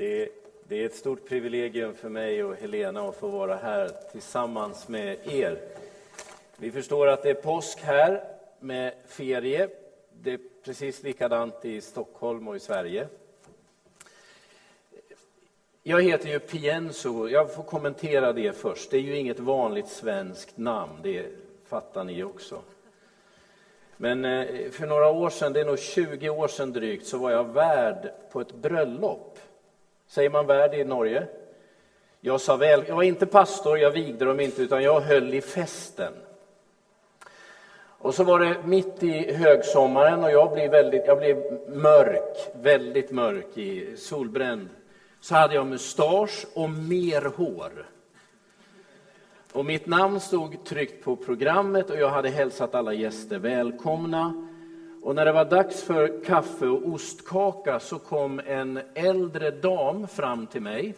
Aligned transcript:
Det, 0.00 0.28
det 0.68 0.82
är 0.82 0.86
ett 0.86 0.94
stort 0.94 1.28
privilegium 1.28 1.94
för 1.94 2.08
mig 2.08 2.44
och 2.44 2.56
Helena 2.56 3.08
att 3.08 3.16
få 3.16 3.28
vara 3.28 3.56
här 3.56 3.90
tillsammans 4.12 4.88
med 4.88 5.18
er. 5.24 5.58
Vi 6.56 6.70
förstår 6.72 7.06
att 7.06 7.22
det 7.22 7.30
är 7.30 7.34
påsk 7.34 7.80
här 7.80 8.24
med 8.60 8.94
ferie. 9.06 9.68
Det 10.22 10.32
är 10.32 10.40
precis 10.64 11.02
likadant 11.02 11.64
i 11.64 11.80
Stockholm 11.80 12.48
och 12.48 12.56
i 12.56 12.58
Sverige. 12.58 13.08
Jag 15.82 16.02
heter 16.02 16.28
ju 16.28 16.38
Pienso. 16.38 17.28
Jag 17.28 17.54
får 17.54 17.62
kommentera 17.62 18.32
det 18.32 18.52
först. 18.52 18.90
Det 18.90 18.96
är 18.96 19.02
ju 19.02 19.16
inget 19.16 19.40
vanligt 19.40 19.88
svenskt 19.88 20.56
namn, 20.56 20.92
det 21.02 21.26
fattar 21.66 22.04
ni 22.04 22.22
också. 22.22 22.62
Men 23.96 24.24
eh, 24.24 24.70
för 24.70 24.86
några 24.86 25.10
år 25.10 25.30
sedan, 25.30 25.52
det 25.52 25.60
är 25.60 25.64
nog 25.64 25.78
20 25.78 26.30
år 26.30 26.48
sedan 26.48 26.72
drygt, 26.72 27.06
så 27.06 27.18
var 27.18 27.30
jag 27.30 27.44
värd 27.44 28.12
på 28.32 28.40
ett 28.40 28.54
bröllop. 28.54 29.38
Säger 30.10 30.30
man 30.30 30.46
värd 30.46 30.74
i 30.74 30.84
Norge? 30.84 31.26
Jag 32.20 32.40
sa 32.40 32.56
väl, 32.56 32.84
jag 32.88 32.96
var 32.96 33.02
inte 33.02 33.26
pastor, 33.26 33.78
jag 33.78 33.90
vigde 33.90 34.24
dem 34.24 34.40
inte, 34.40 34.62
utan 34.62 34.82
jag 34.82 35.00
höll 35.00 35.34
i 35.34 35.40
festen. 35.40 36.12
Och 37.98 38.14
så 38.14 38.24
var 38.24 38.40
det 38.40 38.56
mitt 38.64 39.02
i 39.02 39.32
högsommaren 39.32 40.24
och 40.24 40.30
jag 40.30 40.52
blev, 40.52 40.70
väldigt, 40.70 41.06
jag 41.06 41.18
blev 41.18 41.36
mörk, 41.68 42.36
väldigt 42.54 43.10
mörk, 43.10 43.58
i 43.58 43.96
solbränd. 43.96 44.68
Så 45.20 45.34
hade 45.34 45.54
jag 45.54 45.66
mustasch 45.66 46.46
och 46.54 46.70
mer 46.70 47.22
hår. 47.36 47.86
Och 49.52 49.64
mitt 49.64 49.86
namn 49.86 50.20
stod 50.20 50.64
tryckt 50.64 51.04
på 51.04 51.16
programmet 51.16 51.90
och 51.90 51.96
jag 51.98 52.08
hade 52.08 52.28
hälsat 52.28 52.74
alla 52.74 52.92
gäster 52.92 53.38
välkomna. 53.38 54.49
Och 55.02 55.14
när 55.14 55.24
det 55.24 55.32
var 55.32 55.44
dags 55.44 55.82
för 55.82 56.24
kaffe 56.24 56.66
och 56.66 56.88
ostkaka 56.88 57.80
så 57.80 57.98
kom 57.98 58.40
en 58.46 58.80
äldre 58.94 59.50
dam 59.50 60.08
fram 60.08 60.46
till 60.46 60.62
mig. 60.62 60.94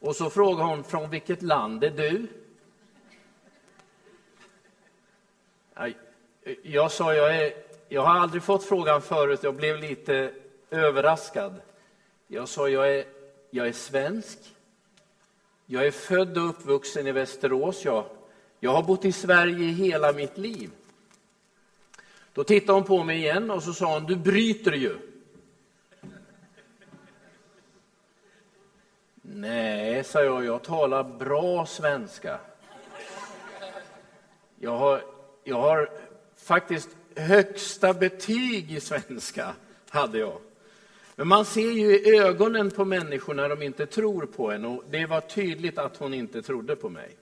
Och 0.00 0.16
så 0.16 0.30
frågade 0.30 0.68
hon, 0.68 0.84
från 0.84 1.10
vilket 1.10 1.42
land 1.42 1.84
är 1.84 1.90
du? 1.90 2.26
Jag 6.62 6.92
sa, 6.92 7.14
jag, 7.14 7.36
är, 7.36 7.52
jag 7.88 8.02
har 8.02 8.20
aldrig 8.20 8.42
fått 8.42 8.64
frågan 8.64 9.02
förut, 9.02 9.40
jag 9.42 9.54
blev 9.54 9.78
lite 9.78 10.32
överraskad. 10.70 11.54
Jag 12.26 12.48
sa, 12.48 12.68
jag 12.68 12.94
är, 12.94 13.04
jag 13.50 13.68
är 13.68 13.72
svensk. 13.72 14.38
Jag 15.66 15.86
är 15.86 15.90
född 15.90 16.38
och 16.38 16.48
uppvuxen 16.48 17.06
i 17.06 17.12
Västerås. 17.12 17.84
Jag, 17.84 18.04
jag 18.60 18.70
har 18.70 18.82
bott 18.82 19.04
i 19.04 19.12
Sverige 19.12 19.72
hela 19.72 20.12
mitt 20.12 20.38
liv. 20.38 20.70
Då 22.34 22.44
tittade 22.44 22.72
hon 22.72 22.84
på 22.84 23.04
mig 23.04 23.18
igen 23.18 23.50
och 23.50 23.62
så 23.62 23.74
sa 23.74 23.94
hon, 23.94 24.06
du 24.06 24.16
bryter 24.16 24.72
ju. 24.72 24.98
Nej, 29.22 30.04
sa 30.04 30.22
jag, 30.22 30.44
jag 30.44 30.62
talar 30.62 31.04
bra 31.04 31.66
svenska. 31.66 32.38
Jag 34.60 34.76
har, 34.76 35.02
jag 35.44 35.60
har 35.60 35.90
faktiskt 36.36 36.88
högsta 37.16 37.94
betyg 37.94 38.72
i 38.72 38.80
svenska, 38.80 39.54
hade 39.88 40.18
jag. 40.18 40.38
Men 41.16 41.28
man 41.28 41.44
ser 41.44 41.70
ju 41.70 41.98
i 41.98 42.18
ögonen 42.18 42.70
på 42.70 42.84
människor 42.84 43.34
när 43.34 43.48
de 43.48 43.62
inte 43.62 43.86
tror 43.86 44.26
på 44.26 44.50
en 44.50 44.64
och 44.64 44.84
det 44.90 45.06
var 45.06 45.20
tydligt 45.20 45.78
att 45.78 45.96
hon 45.96 46.14
inte 46.14 46.42
trodde 46.42 46.76
på 46.76 46.88
mig. 46.88 47.16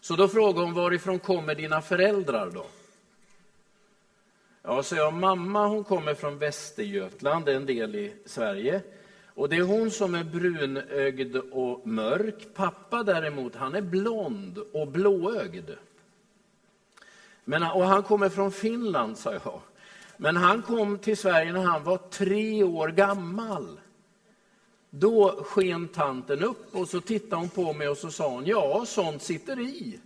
Så 0.00 0.16
då 0.16 0.28
frågade 0.28 0.64
hon, 0.64 0.74
varifrån 0.74 1.18
kommer 1.18 1.54
dina 1.54 1.82
föräldrar 1.82 2.50
då? 2.50 2.66
Ja, 4.62 4.82
så 4.82 4.96
jag, 4.96 5.14
mamma 5.14 5.66
hon 5.66 5.84
kommer 5.84 6.14
från 6.14 6.38
Västergötland, 6.38 7.48
en 7.48 7.66
del 7.66 7.94
i 7.94 8.12
Sverige. 8.24 8.82
Och 9.26 9.48
det 9.48 9.56
är 9.56 9.62
hon 9.62 9.90
som 9.90 10.14
är 10.14 10.24
brunögd 10.24 11.36
och 11.36 11.86
mörk. 11.86 12.54
Pappa 12.54 13.02
däremot, 13.02 13.54
han 13.54 13.74
är 13.74 13.80
blond 13.80 14.58
och 14.58 14.88
blåögd. 14.88 15.70
Men, 17.44 17.62
och 17.62 17.84
han 17.84 18.02
kommer 18.02 18.28
från 18.28 18.52
Finland, 18.52 19.18
sa 19.18 19.32
jag. 19.32 19.60
Men 20.16 20.36
han 20.36 20.62
kom 20.62 20.98
till 20.98 21.16
Sverige 21.16 21.52
när 21.52 21.64
han 21.64 21.84
var 21.84 21.98
tre 21.98 22.62
år 22.62 22.88
gammal. 22.88 23.80
Då 24.90 25.44
sken 25.44 25.88
tanten 25.88 26.44
upp 26.44 26.74
och 26.74 26.88
så 26.88 27.00
tittade 27.00 27.42
hon 27.42 27.48
på 27.48 27.72
mig 27.72 27.88
och 27.88 27.96
så 27.96 28.10
sa 28.10 28.28
hon, 28.28 28.46
ja, 28.46 28.84
sånt 28.86 29.22
sitter 29.22 29.60
i. 29.60 30.00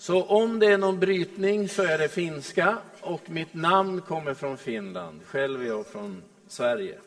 Så 0.00 0.22
om 0.22 0.58
det 0.58 0.66
är 0.66 0.78
någon 0.78 1.00
brytning 1.00 1.68
så 1.68 1.82
är 1.82 1.98
det 1.98 2.08
finska 2.08 2.78
och 3.00 3.30
mitt 3.30 3.54
namn 3.54 4.00
kommer 4.00 4.34
från 4.34 4.58
Finland. 4.58 5.20
Själv 5.24 5.62
är 5.62 5.66
jag 5.66 5.86
från 5.86 6.22
Sverige. 6.48 6.98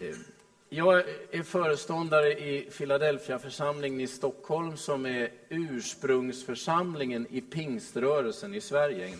Ehm, 0.00 0.24
jag 0.68 1.04
är 1.30 1.42
föreståndare 1.42 2.32
i 2.32 2.70
Philadelphia 2.78 3.38
församlingen 3.38 4.00
i 4.00 4.06
Stockholm 4.06 4.76
som 4.76 5.06
är 5.06 5.30
ursprungsförsamlingen 5.48 7.26
i 7.30 7.40
pingströrelsen 7.40 8.54
i 8.54 8.60
Sverige. 8.60 9.14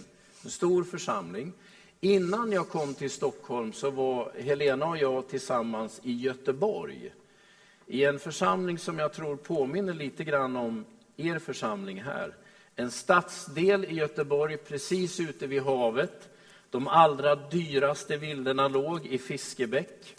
En 0.44 0.50
stor 0.50 0.84
församling. 0.84 1.53
Innan 2.00 2.53
jag 2.53 2.68
kom 2.68 2.94
till 2.94 3.10
Stockholm 3.10 3.72
så 3.72 3.91
var 3.91 4.32
Helena 4.38 4.86
och 4.86 4.98
jag 4.98 5.28
tillsammans 5.28 6.00
i 6.03 6.12
Göteborg. 6.12 7.12
I 7.86 8.04
en 8.04 8.18
församling 8.18 8.78
som 8.78 8.98
jag 8.98 9.12
tror 9.12 9.36
påminner 9.36 9.94
lite 9.94 10.24
grann 10.24 10.56
om 10.56 10.84
er 11.16 11.38
församling 11.38 12.03
här. 12.03 12.34
En 12.77 12.91
stadsdel 12.91 13.84
i 13.84 13.94
Göteborg 13.94 14.56
precis 14.56 15.21
ute 15.21 15.47
vid 15.47 15.62
havet. 15.62 16.28
De 16.71 16.88
allra 16.88 17.34
dyraste 17.37 18.16
villorna 18.16 18.69
låg 18.69 19.06
i 19.06 19.19
Fiskebäck. 19.19 20.16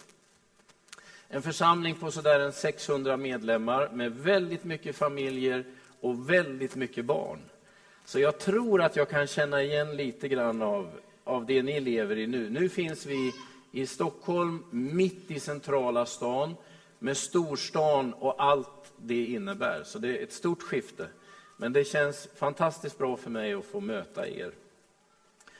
En 1.28 1.42
församling 1.42 1.94
på 1.94 2.10
sådär 2.10 2.50
600 2.50 3.16
medlemmar 3.16 3.88
med 3.92 4.12
väldigt 4.12 4.64
mycket 4.64 4.96
familjer 4.96 5.64
och 6.00 6.30
väldigt 6.30 6.76
mycket 6.76 7.04
barn. 7.04 7.38
Så 8.04 8.18
jag 8.18 8.38
tror 8.38 8.82
att 8.82 8.96
jag 8.96 9.08
kan 9.08 9.26
känna 9.26 9.62
igen 9.62 9.96
lite 9.96 10.28
grann 10.28 10.62
av, 10.62 10.90
av 11.24 11.46
det 11.46 11.62
ni 11.62 11.80
lever 11.80 12.18
i 12.18 12.26
nu. 12.26 12.50
Nu 12.50 12.68
finns 12.68 13.06
vi 13.06 13.32
i 13.72 13.86
Stockholm, 13.86 14.64
mitt 14.70 15.30
i 15.30 15.40
centrala 15.40 16.06
stan, 16.06 16.54
med 16.98 17.16
storstan 17.16 18.12
och 18.12 18.42
allt 18.42 18.92
det 18.96 19.24
innebär. 19.24 19.82
Så 19.84 19.98
det 19.98 20.18
är 20.18 20.22
ett 20.22 20.32
stort 20.32 20.62
skifte. 20.62 21.08
Men 21.56 21.72
det 21.72 21.84
känns 21.84 22.28
fantastiskt 22.36 22.98
bra 22.98 23.16
för 23.16 23.30
mig 23.30 23.54
att 23.54 23.64
få 23.64 23.80
möta 23.80 24.28
er. 24.28 24.52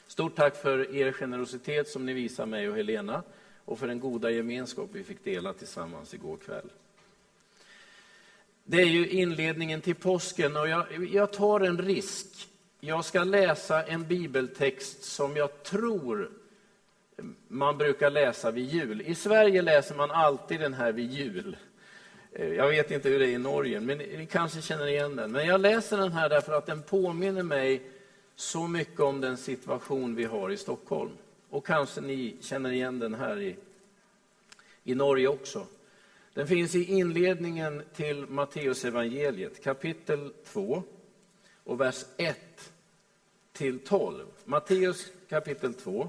Stort 0.06 0.37
tack 0.37 0.56
för 0.56 0.94
er 0.94 1.12
generositet 1.12 1.88
som 1.88 2.06
ni 2.06 2.12
visar 2.12 2.47
mig 2.47 2.69
och 2.69 2.76
Helena 2.76 3.22
och 3.65 3.78
för 3.78 3.87
den 3.87 4.00
goda 4.00 4.31
gemenskap 4.31 4.91
vi 4.93 5.04
fick 5.04 5.25
dela 5.25 5.53
tillsammans 5.53 6.15
igår 6.15 6.37
kväll. 6.37 6.71
Det 8.65 8.81
är 8.81 8.87
ju 8.87 9.09
inledningen 9.09 9.81
till 9.81 9.94
påsken 9.94 10.56
och 10.56 10.69
jag, 10.69 11.09
jag 11.12 11.32
tar 11.32 11.60
en 11.60 11.78
risk. 11.78 12.49
Jag 12.81 13.05
ska 13.05 13.25
läsa 13.25 13.84
en 13.84 14.06
bibeltext 14.06 15.05
som 15.05 15.37
jag 15.37 15.62
tror 15.62 16.31
man 17.48 17.78
brukar 17.78 18.10
läsa 18.10 18.50
vid 18.50 18.64
jul. 18.64 19.02
I 19.02 19.14
Sverige 19.14 19.62
läser 19.62 19.94
man 19.94 20.10
alltid 20.10 20.60
den 20.60 20.74
här 20.74 20.92
vid 20.92 21.12
jul. 21.12 21.56
Eh, 22.32 22.48
jag 22.48 22.68
vet 22.68 22.90
inte 22.90 23.08
hur 23.08 23.18
det 23.18 23.26
är 23.26 23.32
i 23.32 23.38
Norge, 23.38 23.80
men 23.80 23.98
ni 23.98 24.26
kanske 24.30 24.62
känner 24.62 24.86
igen 24.86 25.16
den. 25.16 25.32
Men 25.32 25.46
jag 25.46 25.60
läser 25.60 25.96
den 25.96 26.12
här 26.12 26.28
därför 26.28 26.52
att 26.52 26.66
den 26.66 26.82
påminner 26.82 27.42
mig 27.42 27.82
så 28.36 28.68
mycket 28.68 29.00
om 29.00 29.20
den 29.20 29.36
situation 29.36 30.14
vi 30.14 30.24
har 30.24 30.50
i 30.50 30.56
Stockholm. 30.56 31.12
Och 31.50 31.66
kanske 31.66 32.00
ni 32.00 32.36
känner 32.40 32.70
igen 32.72 32.98
den 32.98 33.14
här 33.14 33.40
i, 33.40 33.56
i 34.84 34.94
Norge 34.94 35.28
också. 35.28 35.66
Den 36.34 36.46
finns 36.46 36.74
i 36.74 36.84
inledningen 36.84 37.82
till 37.94 38.26
Matteusevangeliet, 38.26 39.64
kapitel 39.64 40.32
2 40.44 40.82
och 41.64 41.80
vers 41.80 42.04
1 42.16 42.72
till 43.52 43.78
12. 43.78 44.26
Matteus 44.44 45.06
kapitel 45.28 45.75
2, 45.75 46.08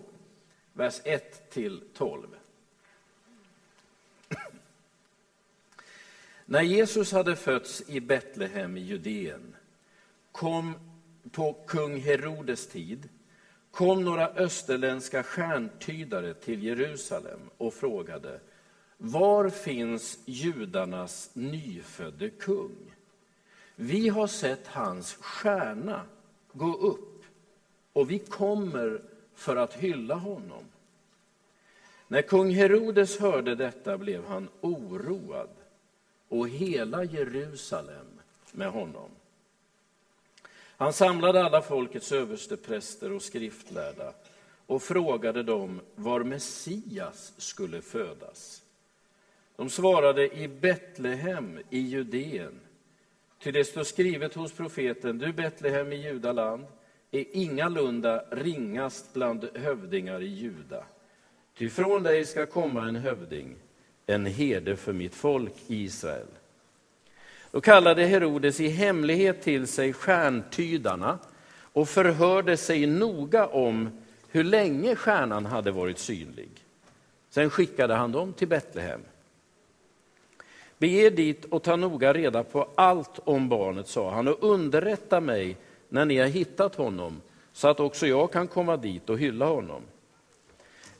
vers 0.80 1.02
1 1.04 1.50
till 1.50 1.84
12. 1.94 2.28
När 6.46 6.62
Jesus 6.62 7.12
hade 7.12 7.36
fötts 7.36 7.84
i 7.88 8.00
Betlehem 8.00 8.78
i 8.78 8.80
Judeen 8.80 9.56
kom 10.32 10.74
på 11.32 11.54
kung 11.54 12.00
Herodes 12.00 12.68
tid 12.68 13.10
kom 13.72 14.04
några 14.04 14.28
österländska 14.28 15.24
stjärntydare 15.24 16.34
till 16.34 16.64
Jerusalem 16.64 17.40
och 17.58 17.74
frågade 17.74 18.40
var 18.98 19.50
finns 19.50 20.20
judarnas 20.26 21.30
nyfödde 21.34 22.30
kung? 22.30 22.96
Vi 23.76 24.10
har 24.10 24.28
sett 24.28 24.68
hans 24.68 25.14
stjärna 25.14 26.06
gå 26.54 26.78
upp 26.78 27.24
och 27.94 28.12
vi 28.12 28.20
kommer 28.20 29.09
för 29.40 29.56
att 29.56 29.74
hylla 29.74 30.16
honom. 30.16 30.64
När 32.08 32.22
kung 32.22 32.52
Herodes 32.52 33.20
hörde 33.20 33.56
detta 33.56 33.98
blev 33.98 34.26
han 34.26 34.50
oroad 34.62 35.50
och 36.30 36.50
hela 36.50 37.04
Jerusalem 37.04 38.08
med 38.52 38.72
honom. 38.72 39.10
Han 40.78 40.94
samlade 40.94 41.46
alla 41.46 41.62
folkets 41.62 42.12
överstepräster 42.12 43.12
och 43.12 43.22
skriftlärda 43.22 44.14
och 44.66 44.84
frågade 44.84 45.44
dem 45.44 45.82
var 45.96 46.24
Messias 46.24 47.34
skulle 47.38 47.82
födas. 47.82 48.62
De 49.56 49.70
svarade 49.70 50.38
i 50.38 50.48
Betlehem 50.48 51.60
i 51.70 51.80
Judeen. 51.80 52.60
Ty 53.40 53.52
det 53.52 53.66
står 53.66 53.84
skrivet 53.84 54.34
hos 54.34 54.52
profeten, 54.52 55.18
du 55.18 55.34
Betlehem 55.34 55.94
i 55.94 55.96
Judaland 55.96 56.66
är 57.12 57.26
ingalunda 57.32 58.24
ringast 58.32 59.14
bland 59.14 59.50
hövdingar 59.54 60.22
i 60.22 60.28
Juda. 60.28 60.84
Ty 61.58 61.70
från 61.70 62.04
dig 62.04 62.26
ska 62.26 62.46
komma 62.46 62.88
en 62.88 62.96
hövding, 62.96 63.56
en 64.06 64.26
herde 64.26 64.76
för 64.76 64.94
mitt 64.94 65.16
folk 65.16 65.54
Israel. 65.68 66.28
Då 67.52 67.62
kallade 67.62 68.06
Herodes 68.06 68.60
i 68.60 68.68
hemlighet 68.68 69.42
till 69.42 69.68
sig 69.68 69.94
stjärntydarna 69.94 71.20
och 71.62 71.90
förhörde 71.90 72.58
sig 72.58 72.88
noga 72.88 73.48
om 73.48 73.90
hur 74.28 74.44
länge 74.44 74.96
stjärnan 74.96 75.46
hade 75.46 75.72
varit 75.72 76.00
synlig. 76.00 76.50
Sen 77.30 77.50
skickade 77.50 77.94
han 77.94 78.12
dem 78.12 78.34
till 78.34 78.48
Betlehem. 78.48 79.02
Bege 80.78 81.10
dit 81.10 81.46
och 81.46 81.64
ta 81.64 81.76
noga 81.76 82.14
reda 82.14 82.44
på 82.44 82.68
allt 82.76 83.20
om 83.24 83.50
barnet, 83.50 83.88
sa 83.88 84.12
han, 84.12 84.28
och 84.28 84.44
underrätta 84.44 85.20
mig 85.22 85.58
när 85.90 86.06
ni 86.06 86.18
har 86.18 86.28
hittat 86.28 86.76
honom, 86.76 87.22
så 87.54 87.68
att 87.68 87.80
också 87.80 88.08
jag 88.08 88.32
kan 88.32 88.48
komma 88.48 88.78
dit 88.78 89.10
och 89.10 89.20
hylla 89.20 89.46
honom. 89.46 89.82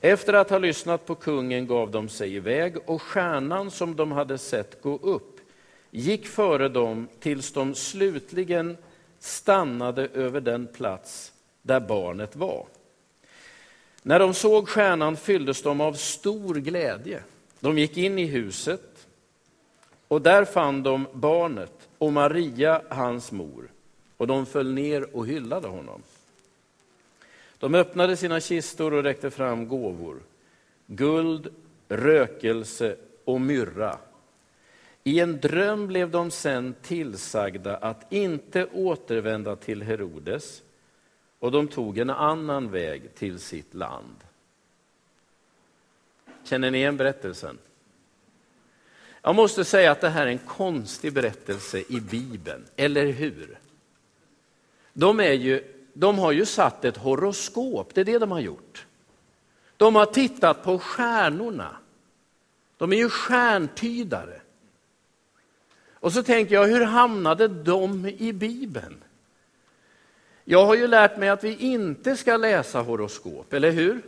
Efter 0.00 0.32
att 0.32 0.50
ha 0.50 0.58
lyssnat 0.58 1.06
på 1.06 1.14
kungen 1.14 1.66
gav 1.66 1.90
de 1.90 2.08
sig 2.08 2.34
iväg, 2.34 2.76
och 2.86 3.02
stjärnan 3.02 3.70
som 3.70 3.96
de 3.96 4.12
hade 4.12 4.38
sett 4.38 4.82
gå 4.82 4.98
upp 5.02 5.40
gick 5.90 6.26
före 6.26 6.68
dem 6.68 7.08
tills 7.20 7.52
de 7.52 7.74
slutligen 7.74 8.76
stannade 9.18 10.08
över 10.14 10.40
den 10.40 10.66
plats 10.66 11.32
där 11.62 11.80
barnet 11.80 12.36
var. 12.36 12.66
När 14.02 14.18
de 14.18 14.34
såg 14.34 14.68
stjärnan 14.68 15.16
fylldes 15.16 15.62
de 15.62 15.80
av 15.80 15.92
stor 15.92 16.54
glädje. 16.54 17.22
De 17.60 17.78
gick 17.78 17.96
in 17.96 18.18
i 18.18 18.26
huset 18.26 19.06
och 20.08 20.22
där 20.22 20.44
fann 20.44 20.82
de 20.82 21.06
barnet 21.12 21.88
och 21.98 22.12
Maria, 22.12 22.82
hans 22.88 23.32
mor, 23.32 23.70
och 24.20 24.26
de 24.26 24.46
föll 24.46 24.72
ner 24.72 25.16
och 25.16 25.26
hyllade 25.26 25.68
honom. 25.68 26.02
De 27.58 27.74
öppnade 27.74 28.16
sina 28.16 28.40
kistor 28.40 28.92
och 28.94 29.02
räckte 29.02 29.30
fram 29.30 29.68
gåvor, 29.68 30.20
guld, 30.86 31.48
rökelse 31.88 32.96
och 33.24 33.40
myrra. 33.40 33.98
I 35.04 35.20
en 35.20 35.40
dröm 35.40 35.86
blev 35.86 36.10
de 36.10 36.30
sen 36.30 36.74
tillsagda 36.82 37.76
att 37.76 38.12
inte 38.12 38.66
återvända 38.66 39.56
till 39.56 39.82
Herodes, 39.82 40.62
och 41.38 41.52
de 41.52 41.68
tog 41.68 41.98
en 41.98 42.10
annan 42.10 42.70
väg 42.70 43.14
till 43.14 43.38
sitt 43.38 43.74
land. 43.74 44.16
Känner 46.44 46.70
ni 46.70 46.78
igen 46.78 46.96
berättelsen? 46.96 47.58
Jag 49.22 49.34
måste 49.34 49.64
säga 49.64 49.92
att 49.92 50.00
det 50.00 50.08
här 50.08 50.26
är 50.26 50.30
en 50.30 50.38
konstig 50.38 51.12
berättelse 51.12 51.78
i 51.88 52.00
Bibeln, 52.00 52.64
eller 52.76 53.06
hur? 53.06 53.58
De, 54.92 55.20
är 55.20 55.32
ju, 55.32 55.64
de 55.92 56.18
har 56.18 56.32
ju 56.32 56.46
satt 56.46 56.84
ett 56.84 56.96
horoskop, 56.96 57.94
det 57.94 58.00
är 58.00 58.04
det 58.04 58.18
de 58.18 58.30
har 58.30 58.40
gjort. 58.40 58.86
De 59.76 59.94
har 59.94 60.06
tittat 60.06 60.64
på 60.64 60.78
stjärnorna. 60.78 61.76
De 62.78 62.92
är 62.92 62.96
ju 62.96 63.08
stjärntydare. 63.08 64.40
Och 65.94 66.12
så 66.12 66.22
tänker 66.22 66.54
jag, 66.54 66.66
hur 66.66 66.84
hamnade 66.84 67.48
de 67.48 68.06
i 68.06 68.32
Bibeln? 68.32 69.02
Jag 70.44 70.66
har 70.66 70.74
ju 70.74 70.86
lärt 70.86 71.16
mig 71.16 71.28
att 71.28 71.44
vi 71.44 71.56
inte 71.56 72.16
ska 72.16 72.36
läsa 72.36 72.80
horoskop, 72.80 73.52
eller 73.52 73.70
hur? 73.70 74.02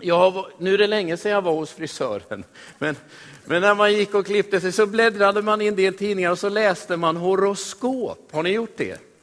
Jag 0.00 0.46
nu 0.58 0.74
är 0.74 0.78
det 0.78 0.86
länge 0.86 1.16
sedan 1.16 1.32
jag 1.32 1.42
var 1.42 1.52
hos 1.52 1.72
frisören, 1.72 2.44
men, 2.78 2.96
men 3.44 3.62
när 3.62 3.74
man 3.74 3.94
gick 3.94 4.14
och 4.14 4.26
klippte 4.26 4.60
sig 4.60 4.72
så 4.72 4.86
bläddrade 4.86 5.42
man 5.42 5.60
i 5.60 5.66
en 5.66 5.76
del 5.76 5.94
tidningar 5.94 6.30
och 6.30 6.38
så 6.38 6.48
läste 6.48 6.96
man 6.96 7.16
horoskop. 7.16 8.28
Har 8.32 8.42
ni 8.42 8.50
gjort 8.50 8.76
det? 8.76 9.13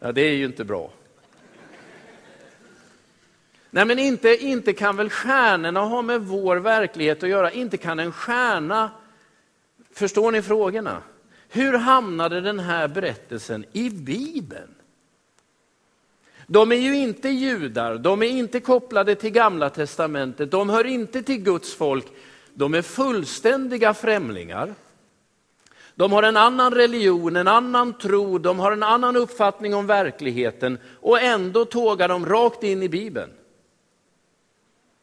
Ja, 0.00 0.12
det 0.12 0.20
är 0.20 0.34
ju 0.34 0.44
inte 0.44 0.64
bra. 0.64 0.90
Nej, 3.70 3.84
men 3.84 3.98
inte, 3.98 4.36
inte 4.44 4.72
kan 4.72 4.96
väl 4.96 5.10
stjärnorna 5.10 5.80
ha 5.80 6.02
med 6.02 6.20
vår 6.20 6.56
verklighet 6.56 7.22
att 7.22 7.28
göra? 7.28 7.52
Inte 7.52 7.76
kan 7.76 7.98
en 7.98 8.12
stjärna... 8.12 8.90
Förstår 9.92 10.32
ni 10.32 10.42
frågorna? 10.42 11.02
Hur 11.48 11.72
hamnade 11.72 12.40
den 12.40 12.58
här 12.58 12.88
berättelsen 12.88 13.64
i 13.72 13.90
Bibeln? 13.90 14.74
De 16.46 16.72
är 16.72 16.76
ju 16.76 16.96
inte 16.96 17.28
judar, 17.28 17.98
de 17.98 18.22
är 18.22 18.26
inte 18.26 18.60
kopplade 18.60 19.14
till 19.14 19.30
Gamla 19.30 19.70
testamentet, 19.70 20.50
de 20.50 20.70
hör 20.70 20.86
inte 20.86 21.22
till 21.22 21.42
Guds 21.42 21.74
folk. 21.74 22.06
De 22.54 22.74
är 22.74 22.82
fullständiga 22.82 23.94
främlingar. 23.94 24.74
De 25.98 26.12
har 26.12 26.22
en 26.22 26.36
annan 26.36 26.74
religion, 26.74 27.36
en 27.36 27.48
annan 27.48 27.98
tro, 27.98 28.38
de 28.38 28.58
har 28.58 28.72
en 28.72 28.82
annan 28.82 29.16
uppfattning 29.16 29.74
om 29.74 29.86
verkligheten 29.86 30.78
och 31.00 31.20
ändå 31.20 31.64
tågar 31.64 32.08
de 32.08 32.26
rakt 32.26 32.62
in 32.62 32.82
i 32.82 32.88
Bibeln. 32.88 33.30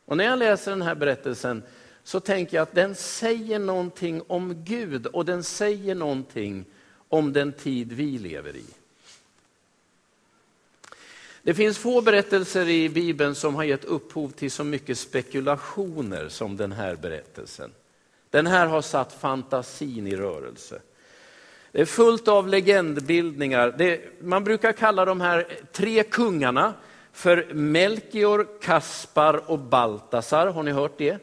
Och 0.06 0.18
när 0.18 0.26
jag 0.26 0.40
läser 0.40 0.72
den 0.72 0.82
här 0.82 0.96
berättelsen 0.96 1.64
så 2.04 2.20
tänker 2.20 2.58
jag 2.58 2.64
att 2.64 2.76
den 2.76 2.96
säger 2.96 3.60
någonting 3.60 4.22
om 4.28 4.64
Gud 4.64 5.06
och 5.06 5.26
den 5.26 5.44
säger 5.44 5.96
någonting 5.96 6.66
om 7.10 7.34
den 7.34 7.54
tid 7.54 7.94
vi 7.94 8.18
lever 8.18 8.56
i. 8.56 8.66
Det 11.42 11.54
finns 11.54 11.78
få 11.78 12.02
berättelser 12.02 12.70
i 12.70 12.90
Bibeln 12.90 13.36
som 13.36 13.56
har 13.56 13.64
gett 13.64 13.86
upphov 13.86 14.30
till 14.30 14.52
så 14.52 14.64
mycket 14.64 14.98
spekulationer 14.98 16.30
som 16.30 16.58
den 16.58 16.72
här 16.72 16.96
berättelsen. 16.96 17.72
Den 18.36 18.48
här 18.48 18.68
har 18.68 18.82
satt 18.82 19.14
fantasin 19.14 20.08
i 20.08 20.16
rörelse. 20.16 20.82
Det 21.72 21.82
är 21.82 21.86
fullt 21.86 22.28
av 22.28 22.48
legendbildningar. 22.48 23.76
Det, 23.78 24.02
man 24.22 24.44
brukar 24.44 24.72
kalla 24.72 25.06
de 25.06 25.22
här 25.22 25.48
tre 25.72 26.04
kungarna 26.04 26.74
för 27.14 27.54
Melchior, 27.54 28.48
Kaspar 28.62 29.52
och 29.52 29.60
Baltasar. 29.60 30.48
Har 30.48 30.64
ni 30.64 30.72
hört 30.72 30.98
det? 30.98 31.18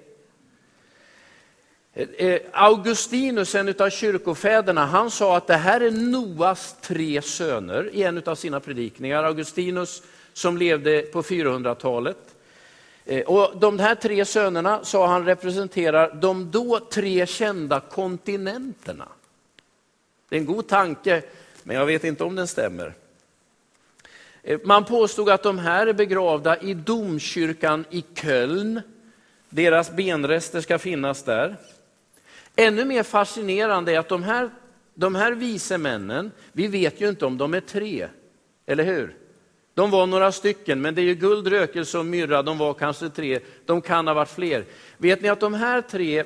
Eh, 1.92 2.08
eh, 2.08 2.40
Augustinus, 2.52 3.54
en 3.54 3.74
av 3.78 3.90
kyrkofäderna, 3.90 4.86
han 4.86 5.10
sa 5.10 5.36
att 5.36 5.46
det 5.46 5.56
här 5.56 5.80
är 5.80 5.90
Noas 5.90 6.76
tre 6.80 7.22
söner 7.22 7.90
i 7.92 8.02
en 8.02 8.22
av 8.26 8.34
sina 8.34 8.60
predikningar. 8.60 9.24
Augustinus 9.24 10.02
som 10.32 10.56
levde 10.56 11.02
på 11.02 11.22
400-talet. 11.22 12.31
Eh, 13.04 13.22
och 13.22 13.58
de 13.58 13.78
här 13.78 13.94
tre 13.94 14.24
sönerna, 14.24 14.84
sa 14.84 15.06
han, 15.06 15.24
representerar 15.24 16.14
de 16.14 16.50
då 16.50 16.80
tre 16.80 17.26
kända 17.26 17.80
kontinenterna. 17.80 19.08
Det 20.28 20.36
är 20.36 20.40
en 20.40 20.46
god 20.46 20.68
tanke, 20.68 21.22
men 21.62 21.76
jag 21.76 21.86
vet 21.86 22.04
inte 22.04 22.24
om 22.24 22.34
den 22.34 22.48
stämmer. 22.48 22.94
Eh, 24.42 24.60
man 24.64 24.84
påstod 24.84 25.28
att 25.28 25.42
de 25.42 25.58
här 25.58 25.86
är 25.86 25.92
begravda 25.92 26.60
i 26.60 26.74
domkyrkan 26.74 27.84
i 27.90 28.04
Köln. 28.14 28.80
Deras 29.48 29.90
benrester 29.90 30.60
ska 30.60 30.78
finnas 30.78 31.22
där. 31.22 31.56
Ännu 32.56 32.84
mer 32.84 33.02
fascinerande 33.02 33.92
är 33.92 33.98
att 33.98 34.08
de 34.08 34.22
här, 34.22 34.50
de 34.94 35.14
här 35.14 35.32
vise 35.32 35.78
männen, 35.78 36.30
vi 36.52 36.66
vet 36.66 37.00
ju 37.00 37.08
inte 37.08 37.26
om 37.26 37.38
de 37.38 37.54
är 37.54 37.60
tre, 37.60 38.08
eller 38.66 38.84
hur? 38.84 39.16
De 39.74 39.90
var 39.90 40.06
några 40.06 40.32
stycken, 40.32 40.80
men 40.80 40.94
det 40.94 41.00
är 41.00 41.04
ju 41.04 41.14
guld, 41.14 41.46
rökelse 41.46 41.98
och 41.98 42.06
myrra, 42.06 42.42
de 42.42 42.58
var 42.58 42.74
kanske 42.74 43.08
tre, 43.08 43.40
de 43.66 43.80
kan 43.80 44.06
ha 44.06 44.14
varit 44.14 44.28
fler. 44.28 44.64
Vet 44.98 45.22
ni 45.22 45.28
att 45.28 45.40
de 45.40 45.54
här 45.54 45.80
tre 45.80 46.24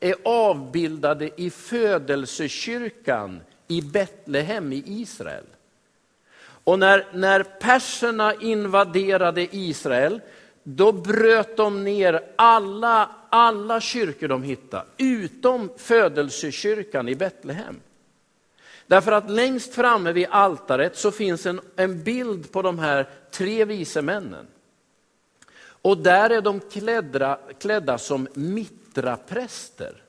är 0.00 0.14
avbildade 0.24 1.30
i 1.36 1.50
födelsekyrkan 1.50 3.40
i 3.68 3.82
Betlehem 3.82 4.72
i 4.72 4.84
Israel? 4.86 5.44
Och 6.64 6.78
när, 6.78 7.06
när 7.12 7.42
perserna 7.42 8.34
invaderade 8.34 9.56
Israel, 9.56 10.20
då 10.62 10.92
bröt 10.92 11.56
de 11.56 11.84
ner 11.84 12.22
alla, 12.36 13.10
alla 13.30 13.80
kyrkor 13.80 14.28
de 14.28 14.42
hittade, 14.42 14.84
utom 14.98 15.70
födelsekyrkan 15.76 17.08
i 17.08 17.14
Betlehem. 17.14 17.80
Därför 18.86 19.12
att 19.12 19.30
längst 19.30 19.74
framme 19.74 20.12
vid 20.12 20.26
altaret 20.30 20.96
så 20.96 21.10
finns 21.10 21.46
en, 21.46 21.60
en 21.76 22.02
bild 22.02 22.52
på 22.52 22.62
de 22.62 22.78
här 22.78 23.08
tre 23.30 23.64
vise 23.64 24.02
männen. 24.02 24.46
Och 25.82 25.98
där 25.98 26.30
är 26.30 26.40
de 26.40 26.60
klädda, 26.60 27.38
klädda 27.60 27.98
som 27.98 28.28
mitrapräster. 28.34 30.02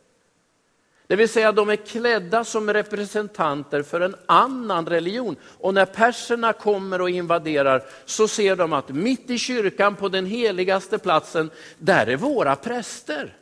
Det 1.07 1.15
vill 1.15 1.29
säga 1.29 1.51
de 1.51 1.69
är 1.69 1.75
klädda 1.75 2.43
som 2.43 2.73
representanter 2.73 3.83
för 3.83 4.01
en 4.01 4.15
annan 4.25 4.85
religion. 4.85 5.35
Och 5.59 5.73
när 5.73 5.85
perserna 5.85 6.53
kommer 6.53 7.01
och 7.01 7.09
invaderar 7.09 7.83
så 8.05 8.27
ser 8.27 8.55
de 8.55 8.73
att 8.73 8.89
mitt 8.89 9.29
i 9.29 9.37
kyrkan 9.37 9.95
på 9.95 10.09
den 10.09 10.25
heligaste 10.25 10.97
platsen, 10.97 11.51
där 11.77 12.07
är 12.07 12.17
våra 12.17 12.55
präster. 12.55 13.35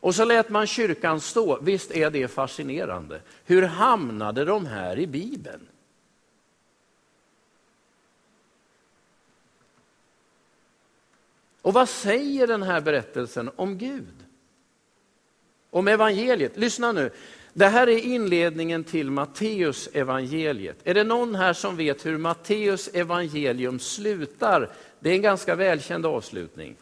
Och 0.00 0.14
så 0.14 0.24
lät 0.24 0.48
man 0.48 0.66
kyrkan 0.66 1.20
stå. 1.20 1.58
Visst 1.62 1.90
är 1.90 2.10
det 2.10 2.28
fascinerande. 2.28 3.20
Hur 3.44 3.62
hamnade 3.62 4.44
de 4.44 4.66
här 4.66 4.98
i 4.98 5.06
Bibeln? 5.06 5.66
Och 11.62 11.74
vad 11.74 11.88
säger 11.88 12.46
den 12.46 12.62
här 12.62 12.80
berättelsen 12.80 13.50
om 13.56 13.78
Gud? 13.78 14.14
Om 15.70 15.88
evangeliet. 15.88 16.56
Lyssna 16.56 16.92
nu. 16.92 17.10
Det 17.52 17.66
här 17.66 17.86
är 17.86 17.98
inledningen 17.98 18.84
till 18.84 19.10
Matteus 19.10 19.88
evangeliet. 19.92 20.76
Är 20.84 20.94
det 20.94 21.04
någon 21.04 21.34
här 21.34 21.52
som 21.52 21.76
vet 21.76 22.06
hur 22.06 22.18
Matteus 22.18 22.88
evangelium 22.88 23.78
slutar? 23.78 24.70
Det 25.00 25.10
är 25.10 25.14
en 25.14 25.22
ganska 25.22 25.54
välkänd 25.54 26.06
avslutning. 26.06 26.76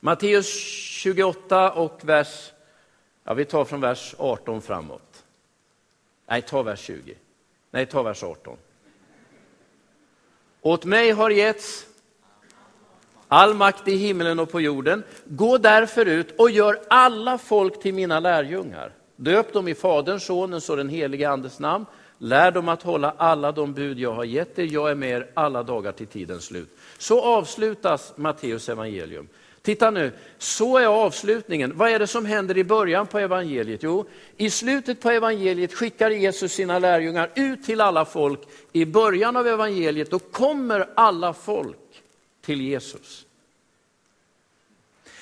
Matteus 0.00 0.46
28 0.48 1.72
och 1.72 2.00
vers, 2.02 2.52
ja 3.24 3.34
vi 3.34 3.44
tar 3.44 3.64
från 3.64 3.80
vers 3.80 4.14
18 4.18 4.62
framåt. 4.62 5.24
Nej, 6.28 6.42
ta 6.42 6.62
vers 6.62 6.80
20. 6.80 7.14
Nej, 7.70 7.86
ta 7.86 8.02
vers 8.02 8.22
18. 8.22 8.56
Åt 10.60 10.84
mig 10.84 11.10
har 11.10 11.30
getts 11.30 11.86
all 13.28 13.54
makt 13.54 13.88
i 13.88 13.96
himlen 13.96 14.38
och 14.38 14.50
på 14.50 14.60
jorden. 14.60 15.02
Gå 15.24 15.58
därför 15.58 16.06
ut 16.06 16.34
och 16.38 16.50
gör 16.50 16.80
alla 16.88 17.38
folk 17.38 17.82
till 17.82 17.94
mina 17.94 18.20
lärjungar. 18.20 18.92
Döp 19.16 19.52
dem 19.52 19.68
i 19.68 19.74
Faderns, 19.74 20.24
Sonens 20.24 20.70
och 20.70 20.76
den 20.76 20.88
helige 20.88 21.30
Andes 21.30 21.58
namn. 21.58 21.86
Lär 22.18 22.50
dem 22.50 22.68
att 22.68 22.82
hålla 22.82 23.14
alla 23.16 23.52
de 23.52 23.74
bud 23.74 23.98
jag 23.98 24.12
har 24.12 24.24
gett 24.24 24.58
er. 24.58 24.68
Jag 24.72 24.90
är 24.90 24.94
med 24.94 25.10
er 25.10 25.30
alla 25.34 25.62
dagar 25.62 25.92
till 25.92 26.06
tidens 26.06 26.44
slut. 26.44 26.78
Så 26.98 27.20
avslutas 27.20 28.12
Matteus 28.16 28.68
evangelium. 28.68 29.28
Titta 29.68 29.90
nu, 29.90 30.12
så 30.38 30.78
är 30.78 30.86
avslutningen. 30.86 31.76
Vad 31.76 31.90
är 31.90 31.98
det 31.98 32.06
som 32.06 32.26
händer 32.26 32.58
i 32.58 32.64
början 32.64 33.06
på 33.06 33.18
evangeliet? 33.18 33.82
Jo, 33.82 34.08
i 34.36 34.50
slutet 34.50 35.00
på 35.00 35.10
evangeliet 35.10 35.74
skickar 35.74 36.10
Jesus 36.10 36.52
sina 36.52 36.78
lärjungar 36.78 37.30
ut 37.34 37.64
till 37.64 37.80
alla 37.80 38.04
folk. 38.04 38.40
I 38.72 38.84
början 38.84 39.36
av 39.36 39.46
evangeliet 39.46 40.10
då 40.10 40.18
kommer 40.18 40.88
alla 40.94 41.32
folk 41.32 42.02
till 42.40 42.60
Jesus. 42.60 43.26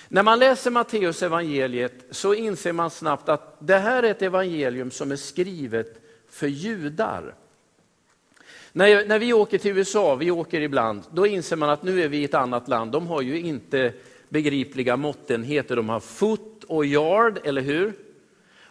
När 0.09 0.23
man 0.23 0.39
läser 0.39 0.71
Matteus 0.71 1.23
evangeliet 1.23 1.95
så 2.11 2.35
inser 2.35 2.73
man 2.73 2.91
snabbt 2.91 3.29
att 3.29 3.57
det 3.59 3.79
här 3.79 4.03
är 4.03 4.11
ett 4.11 4.23
evangelium 4.23 4.91
som 4.91 5.13
är 5.13 5.17
skrivet 5.17 6.01
för 6.31 6.47
judar. 6.47 7.35
När, 8.73 9.07
när 9.07 9.19
vi 9.19 9.33
åker 9.33 9.59
till 9.59 9.79
USA, 9.79 10.15
vi 10.15 10.31
åker 10.31 10.61
ibland, 10.61 11.03
då 11.11 11.27
inser 11.27 11.57
man 11.57 11.71
att 11.71 11.83
nu 11.83 12.03
är 12.03 12.09
vi 12.09 12.19
i 12.19 12.25
ett 12.25 12.35
annat 12.35 12.69
land. 12.69 12.93
De 12.93 13.07
har 13.07 13.23
ju 13.23 13.41
inte 13.41 13.93
begripliga 14.29 14.97
måttenheter. 14.97 15.77
De 15.77 15.89
har 15.89 16.01
foot 16.01 16.65
och 16.65 16.87
yard, 16.87 17.39
eller 17.45 17.63
hur? 17.63 17.93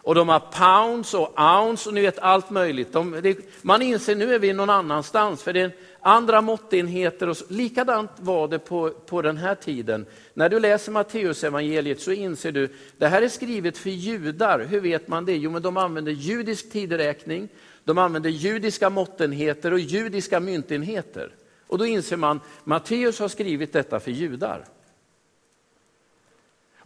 Och 0.06 0.14
de 0.14 0.28
har 0.28 0.40
pounds 0.40 1.14
och 1.14 1.40
ounce 1.40 1.88
och 1.88 1.94
ni 1.94 2.02
vet 2.02 2.18
allt 2.18 2.50
möjligt. 2.50 2.92
De, 2.92 3.20
det, 3.22 3.38
man 3.62 3.82
inser 3.82 4.16
nu 4.16 4.34
är 4.34 4.38
vi 4.38 4.52
någon 4.52 4.70
annanstans 4.70 5.42
för 5.42 5.52
det 5.52 5.60
är 5.60 5.72
andra 6.00 6.40
måttenheter. 6.40 7.28
Och 7.28 7.36
så, 7.36 7.44
likadant 7.48 8.10
var 8.16 8.48
det 8.48 8.58
på, 8.58 8.90
på 8.90 9.22
den 9.22 9.36
här 9.36 9.54
tiden. 9.54 10.06
När 10.34 10.48
du 10.48 10.60
läser 10.60 10.92
Matteus 10.92 11.44
evangeliet 11.44 12.00
så 12.00 12.12
inser 12.12 12.52
du 12.52 12.68
det 12.98 13.06
här 13.06 13.22
är 13.22 13.28
skrivet 13.28 13.78
för 13.78 13.90
judar. 13.90 14.60
Hur 14.60 14.80
vet 14.80 15.08
man 15.08 15.24
det? 15.24 15.36
Jo, 15.36 15.50
men 15.50 15.62
de 15.62 15.76
använder 15.76 16.12
judisk 16.12 16.72
tideräkning, 16.72 17.48
de 17.84 17.98
använder 17.98 18.30
judiska 18.30 18.90
måttenheter 18.90 19.72
och 19.72 19.80
judiska 19.80 20.40
myntenheter. 20.40 21.30
Och 21.66 21.78
då 21.78 21.86
inser 21.86 22.16
man 22.16 22.40
Matteus 22.64 23.18
har 23.18 23.28
skrivit 23.28 23.72
detta 23.72 24.00
för 24.00 24.10
judar. 24.10 24.64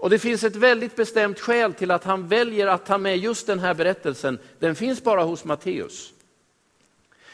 Och 0.00 0.10
det 0.10 0.18
finns 0.18 0.44
ett 0.44 0.56
väldigt 0.56 0.96
bestämt 0.96 1.40
skäl 1.40 1.74
till 1.74 1.90
att 1.90 2.04
han 2.04 2.28
väljer 2.28 2.66
att 2.66 2.86
ta 2.86 2.98
med 2.98 3.18
just 3.18 3.46
den 3.46 3.58
här 3.58 3.74
berättelsen. 3.74 4.38
Den 4.58 4.74
finns 4.74 5.02
bara 5.02 5.22
hos 5.22 5.44
Matteus. 5.44 6.12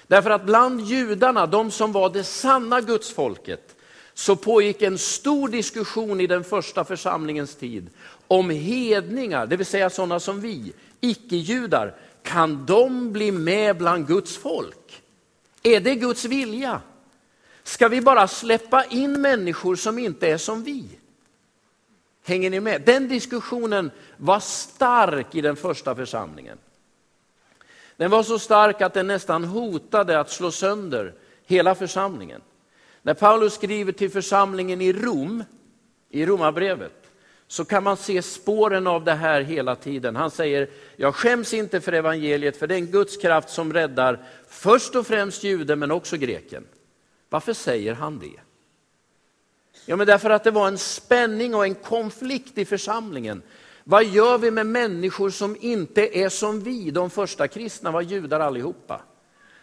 Därför 0.06 0.30
att 0.30 0.44
bland 0.44 0.80
judarna, 0.80 1.46
de 1.46 1.70
som 1.70 1.92
var 1.92 2.10
det 2.10 2.24
sanna 2.24 2.80
gudsfolket, 2.80 3.76
så 4.14 4.36
pågick 4.36 4.82
en 4.82 4.98
stor 4.98 5.48
diskussion 5.48 6.20
i 6.20 6.26
den 6.26 6.44
första 6.44 6.84
församlingens 6.84 7.54
tid 7.54 7.90
om 8.26 8.50
hedningar, 8.50 9.46
det 9.46 9.56
vill 9.56 9.66
säga 9.66 9.90
sådana 9.90 10.20
som 10.20 10.40
vi, 10.40 10.72
icke-judar, 11.00 11.94
kan 12.22 12.66
de 12.66 13.12
bli 13.12 13.32
med 13.32 13.76
bland 13.76 14.06
Guds 14.06 14.36
folk? 14.36 15.02
Är 15.62 15.80
det 15.80 15.94
Guds 15.94 16.24
vilja? 16.24 16.80
Ska 17.62 17.88
vi 17.88 18.00
bara 18.00 18.28
släppa 18.28 18.84
in 18.84 19.20
människor 19.20 19.76
som 19.76 19.98
inte 19.98 20.28
är 20.28 20.38
som 20.38 20.64
vi? 20.64 20.84
Hänger 22.26 22.50
ni 22.50 22.60
med? 22.60 22.82
Den 22.82 23.08
diskussionen 23.08 23.90
var 24.16 24.40
stark 24.40 25.34
i 25.34 25.40
den 25.40 25.56
första 25.56 25.94
församlingen. 25.94 26.58
Den 27.96 28.10
var 28.10 28.22
så 28.22 28.38
stark 28.38 28.80
att 28.80 28.94
den 28.94 29.06
nästan 29.06 29.44
hotade 29.44 30.20
att 30.20 30.30
slå 30.30 30.50
sönder 30.50 31.14
hela 31.44 31.74
församlingen. 31.74 32.40
När 33.02 33.14
Paulus 33.14 33.54
skriver 33.54 33.92
till 33.92 34.10
församlingen 34.10 34.80
i 34.80 34.92
Rom, 34.92 35.44
i 36.10 36.26
Romarbrevet, 36.26 37.10
så 37.46 37.64
kan 37.64 37.82
man 37.82 37.96
se 37.96 38.22
spåren 38.22 38.86
av 38.86 39.04
det 39.04 39.14
här 39.14 39.40
hela 39.40 39.76
tiden. 39.76 40.16
Han 40.16 40.30
säger, 40.30 40.70
jag 40.96 41.14
skäms 41.14 41.54
inte 41.54 41.80
för 41.80 41.92
evangeliet, 41.92 42.56
för 42.56 42.66
det 42.66 42.74
är 42.74 42.78
en 42.78 42.86
Guds 42.86 43.16
kraft 43.16 43.50
som 43.50 43.72
räddar 43.72 44.24
först 44.48 44.96
och 44.96 45.06
främst 45.06 45.44
juden 45.44 45.78
men 45.78 45.90
också 45.90 46.16
greken. 46.16 46.66
Varför 47.28 47.52
säger 47.52 47.94
han 47.94 48.18
det? 48.18 48.40
Ja, 49.86 49.96
men 49.96 50.06
därför 50.06 50.30
att 50.30 50.44
det 50.44 50.50
var 50.50 50.68
en 50.68 50.78
spänning 50.78 51.54
och 51.54 51.64
en 51.64 51.74
konflikt 51.74 52.58
i 52.58 52.64
församlingen. 52.64 53.42
Vad 53.84 54.04
gör 54.04 54.38
vi 54.38 54.50
med 54.50 54.66
människor 54.66 55.30
som 55.30 55.56
inte 55.60 56.18
är 56.18 56.28
som 56.28 56.60
vi? 56.60 56.90
De 56.90 57.10
första 57.10 57.48
kristna 57.48 57.90
var 57.90 58.00
judar 58.00 58.40
allihopa. 58.40 59.00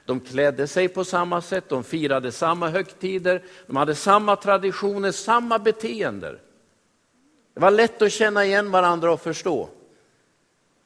De 0.06 0.20
klädde 0.20 0.68
sig 0.68 0.88
på 0.88 1.03
samma 1.03 1.42
sätt, 1.42 1.70
de 1.70 1.84
firade 1.84 2.32
samma 2.32 2.70
högtider, 2.70 3.44
de 3.68 3.75
hade 3.75 3.96
samma 3.96 4.36
traditioner, 4.36 5.12
samma 5.12 5.60
beteenden. 5.60 6.38
Det 7.53 7.60
var 7.60 7.72
lätt 7.72 8.01
att 8.01 8.12
känna 8.12 8.46
igen 8.46 8.72
varandra 8.72 9.13
och 9.13 9.22
förstå. 9.22 9.70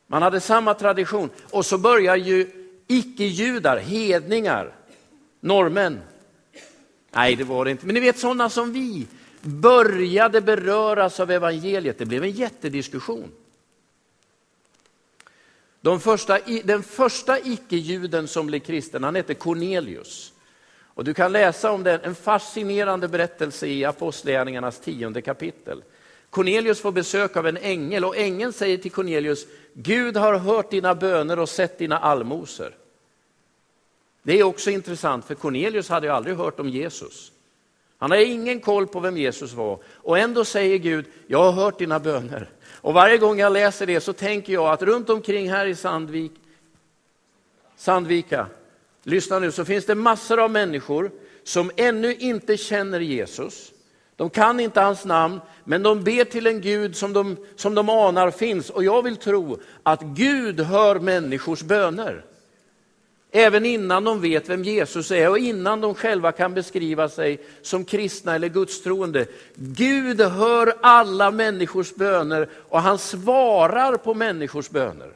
Man 0.07 0.21
hade 0.21 0.39
samma 0.39 0.73
tradition. 0.73 1.29
Och 1.51 1.65
så 1.65 1.77
börjar 1.77 2.15
ju 2.15 2.51
icke-judar, 2.87 3.77
hedningar, 3.77 4.75
norrmän. 5.39 6.01
Nej, 7.11 7.35
det 7.35 7.43
var 7.43 7.65
det 7.65 7.71
inte. 7.71 7.85
Men 7.85 7.93
ni 7.93 7.99
vet 7.99 8.19
sådana 8.19 8.49
som 8.49 8.73
vi, 8.73 9.07
började 9.41 10.41
beröras 10.41 11.19
av 11.19 11.31
evangeliet. 11.31 11.97
Det 11.97 12.05
blev 12.05 12.23
en 12.23 12.31
jättediskussion. 12.31 13.31
De 15.81 15.99
första, 15.99 16.39
den 16.63 16.83
första 16.83 17.39
icke-juden 17.39 18.27
som 18.27 18.47
blev 18.47 18.59
kristen, 18.59 19.03
han 19.03 19.15
hette 19.15 19.33
Cornelius. 19.33 20.33
Och 20.79 21.03
du 21.03 21.13
kan 21.13 21.31
läsa 21.31 21.71
om 21.71 21.83
den, 21.83 22.01
en 22.03 22.15
fascinerande 22.15 23.07
berättelse 23.07 23.67
i 23.67 23.85
Apostlagärningarnas 23.85 24.79
tionde 24.79 25.21
kapitel. 25.21 25.83
Cornelius 26.29 26.81
får 26.81 26.91
besök 26.91 27.37
av 27.37 27.47
en 27.47 27.57
ängel 27.57 28.05
och 28.05 28.17
ängeln 28.17 28.53
säger 28.53 28.77
till 28.77 28.91
Cornelius, 28.91 29.45
Gud 29.73 30.17
har 30.17 30.37
hört 30.37 30.71
dina 30.71 30.95
böner 30.95 31.39
och 31.39 31.49
sett 31.49 31.77
dina 31.77 31.97
allmosor. 31.97 32.75
Det 34.23 34.39
är 34.39 34.43
också 34.43 34.69
intressant, 34.69 35.25
för 35.25 35.35
Cornelius 35.35 35.89
hade 35.89 36.07
ju 36.07 36.13
aldrig 36.13 36.37
hört 36.37 36.59
om 36.59 36.69
Jesus. 36.69 37.31
Han 37.97 38.11
har 38.11 38.17
ingen 38.17 38.59
koll 38.59 38.87
på 38.87 38.99
vem 38.99 39.17
Jesus 39.17 39.53
var 39.53 39.79
och 39.87 40.17
ändå 40.17 40.45
säger 40.45 40.77
Gud, 40.77 41.05
jag 41.27 41.43
har 41.43 41.51
hört 41.51 41.79
dina 41.79 41.99
böner. 41.99 42.49
Och 42.69 42.93
varje 42.93 43.17
gång 43.17 43.39
jag 43.39 43.53
läser 43.53 43.85
det 43.85 44.01
så 44.01 44.13
tänker 44.13 44.53
jag 44.53 44.69
att 44.69 44.81
runt 44.81 45.09
omkring 45.09 45.51
här 45.51 45.65
i 45.65 45.75
Sandvik, 45.75 46.31
Sandvika, 47.77 48.47
lyssna 49.03 49.39
nu, 49.39 49.51
så 49.51 49.65
finns 49.65 49.85
det 49.85 49.95
massor 49.95 50.39
av 50.39 50.51
människor 50.51 51.11
som 51.43 51.71
ännu 51.75 52.15
inte 52.15 52.57
känner 52.57 52.99
Jesus. 52.99 53.71
De 54.15 54.29
kan 54.29 54.59
inte 54.59 54.81
hans 54.81 55.05
namn, 55.05 55.39
men 55.63 55.83
de 55.83 56.03
ber 56.03 56.23
till 56.23 56.47
en 56.47 56.61
Gud 56.61 56.95
som 56.95 57.13
de, 57.13 57.37
som 57.55 57.75
de 57.75 57.89
anar 57.89 58.31
finns. 58.31 58.69
Och 58.69 58.83
jag 58.83 59.03
vill 59.03 59.17
tro 59.17 59.59
att 59.83 60.01
Gud 60.01 60.59
hör 60.59 60.99
människors 60.99 61.61
böner. 61.61 62.25
Även 63.31 63.65
innan 63.65 64.03
de 64.03 64.21
vet 64.21 64.49
vem 64.49 64.63
Jesus 64.63 65.11
är 65.11 65.29
och 65.29 65.37
innan 65.37 65.81
de 65.81 65.95
själva 65.95 66.31
kan 66.31 66.53
beskriva 66.53 67.09
sig 67.09 67.41
som 67.61 67.85
kristna 67.85 68.35
eller 68.35 68.49
gudstroende. 68.49 69.25
Gud 69.55 70.21
hör 70.21 70.75
alla 70.81 71.31
människors 71.31 71.95
böner 71.95 72.49
och 72.69 72.81
han 72.81 72.97
svarar 72.97 73.97
på 73.97 74.13
människors 74.13 74.69
böner. 74.69 75.11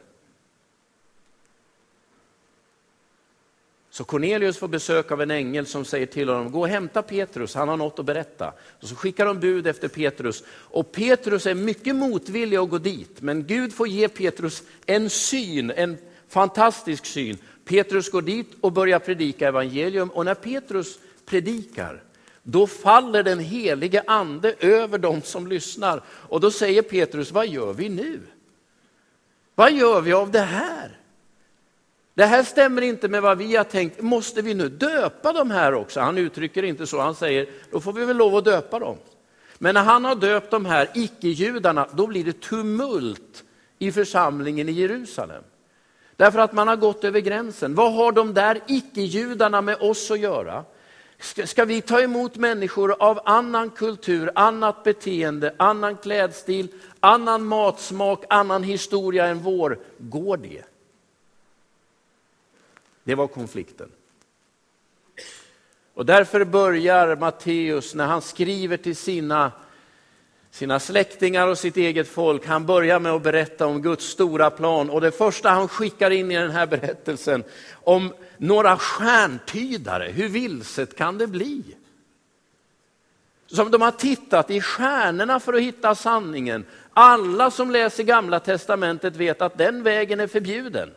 Så 3.90 4.04
Cornelius 4.04 4.58
får 4.58 4.68
besök 4.68 5.12
av 5.12 5.22
en 5.22 5.30
ängel 5.30 5.66
som 5.66 5.84
säger 5.84 6.06
till 6.06 6.28
honom, 6.28 6.52
gå 6.52 6.60
och 6.60 6.68
hämta 6.68 7.02
Petrus, 7.02 7.54
han 7.54 7.68
har 7.68 7.76
något 7.76 7.98
att 7.98 8.06
berätta. 8.06 8.52
Och 8.80 8.88
så 8.88 8.96
skickar 8.96 9.26
de 9.26 9.40
bud 9.40 9.66
efter 9.66 9.88
Petrus. 9.88 10.44
Och 10.48 10.92
Petrus 10.92 11.46
är 11.46 11.54
mycket 11.54 11.96
motvillig 11.96 12.56
att 12.56 12.70
gå 12.70 12.78
dit, 12.78 13.20
men 13.20 13.46
Gud 13.46 13.74
får 13.74 13.88
ge 13.88 14.08
Petrus 14.08 14.62
en 14.86 15.10
syn, 15.10 15.70
en 15.70 15.96
fantastisk 16.28 17.06
syn. 17.06 17.38
Petrus 17.64 18.10
går 18.10 18.22
dit 18.22 18.52
och 18.60 18.72
börjar 18.72 18.98
predika 18.98 19.48
evangelium 19.48 20.08
och 20.10 20.24
när 20.24 20.34
Petrus 20.34 20.98
predikar, 21.26 22.02
Då 22.42 22.66
faller 22.66 23.22
den 23.22 23.38
helige 23.38 24.02
ande 24.06 24.54
över 24.60 24.98
dem 24.98 25.22
som 25.22 25.46
lyssnar. 25.46 26.02
Och 26.08 26.40
då 26.40 26.50
säger 26.50 26.82
Petrus, 26.82 27.30
vad 27.30 27.46
gör 27.46 27.72
vi 27.72 27.88
nu? 27.88 28.20
Vad 29.54 29.72
gör 29.72 30.00
vi 30.00 30.12
av 30.12 30.30
det 30.30 30.40
här? 30.40 30.98
Det 32.14 32.24
här 32.24 32.42
stämmer 32.42 32.82
inte 32.82 33.08
med 33.08 33.22
vad 33.22 33.38
vi 33.38 33.56
har 33.56 33.64
tänkt. 33.64 34.02
Måste 34.02 34.42
vi 34.42 34.54
nu 34.54 34.68
döpa 34.68 35.32
de 35.32 35.50
här 35.50 35.74
också? 35.74 36.00
Han 36.00 36.18
uttrycker 36.18 36.62
inte 36.62 36.86
så, 36.86 37.00
han 37.00 37.14
säger, 37.14 37.48
då 37.70 37.80
får 37.80 37.92
vi 37.92 38.04
väl 38.04 38.16
lov 38.16 38.36
att 38.36 38.44
döpa 38.44 38.78
dem. 38.78 38.96
Men 39.58 39.74
när 39.74 39.82
han 39.82 40.04
har 40.04 40.14
döpt 40.14 40.50
de 40.50 40.66
här 40.66 40.88
icke-judarna, 40.94 41.88
då 41.92 42.06
blir 42.06 42.24
det 42.24 42.40
tumult 42.40 43.44
i 43.78 43.92
församlingen 43.92 44.68
i 44.68 44.72
Jerusalem. 44.72 45.42
Därför 46.22 46.38
att 46.38 46.52
man 46.52 46.68
har 46.68 46.76
gått 46.76 47.04
över 47.04 47.20
gränsen. 47.20 47.74
Vad 47.74 47.92
har 47.92 48.12
de 48.12 48.34
där 48.34 48.60
icke-judarna 48.66 49.60
med 49.60 49.76
oss 49.80 50.10
att 50.10 50.18
göra? 50.18 50.64
Ska 51.44 51.64
vi 51.64 51.80
ta 51.80 52.00
emot 52.00 52.36
människor 52.36 52.96
av 52.98 53.20
annan 53.24 53.70
kultur, 53.70 54.30
annat 54.34 54.84
beteende, 54.84 55.54
annan 55.56 55.96
klädstil, 55.96 56.68
annan 57.00 57.44
matsmak, 57.44 58.24
annan 58.28 58.62
historia 58.62 59.26
än 59.26 59.38
vår? 59.38 59.78
Går 59.98 60.36
det? 60.36 60.62
Det 63.04 63.14
var 63.14 63.26
konflikten. 63.26 63.90
Och 65.94 66.06
därför 66.06 66.44
börjar 66.44 67.16
Matteus, 67.16 67.94
när 67.94 68.06
han 68.06 68.22
skriver 68.22 68.76
till 68.76 68.96
sina, 68.96 69.52
sina 70.52 70.80
släktingar 70.80 71.48
och 71.48 71.58
sitt 71.58 71.76
eget 71.76 72.08
folk, 72.08 72.46
han 72.46 72.66
börjar 72.66 73.00
med 73.00 73.12
att 73.12 73.22
berätta 73.22 73.66
om 73.66 73.82
Guds 73.82 74.04
stora 74.04 74.50
plan. 74.50 74.90
Och 74.90 75.00
det 75.00 75.10
första 75.10 75.50
han 75.50 75.68
skickar 75.68 76.10
in 76.10 76.30
i 76.30 76.36
den 76.36 76.50
här 76.50 76.66
berättelsen 76.66 77.44
om 77.72 78.12
några 78.36 78.76
stjärntydare, 78.76 80.10
hur 80.10 80.28
vilset 80.28 80.96
kan 80.96 81.18
det 81.18 81.26
bli? 81.26 81.62
Som 83.46 83.70
de 83.70 83.82
har 83.82 83.90
tittat 83.90 84.50
i 84.50 84.60
stjärnorna 84.60 85.40
för 85.40 85.52
att 85.52 85.60
hitta 85.60 85.94
sanningen. 85.94 86.64
Alla 86.92 87.50
som 87.50 87.70
läser 87.70 88.02
gamla 88.02 88.40
testamentet 88.40 89.16
vet 89.16 89.42
att 89.42 89.58
den 89.58 89.82
vägen 89.82 90.20
är 90.20 90.26
förbjuden. 90.26 90.90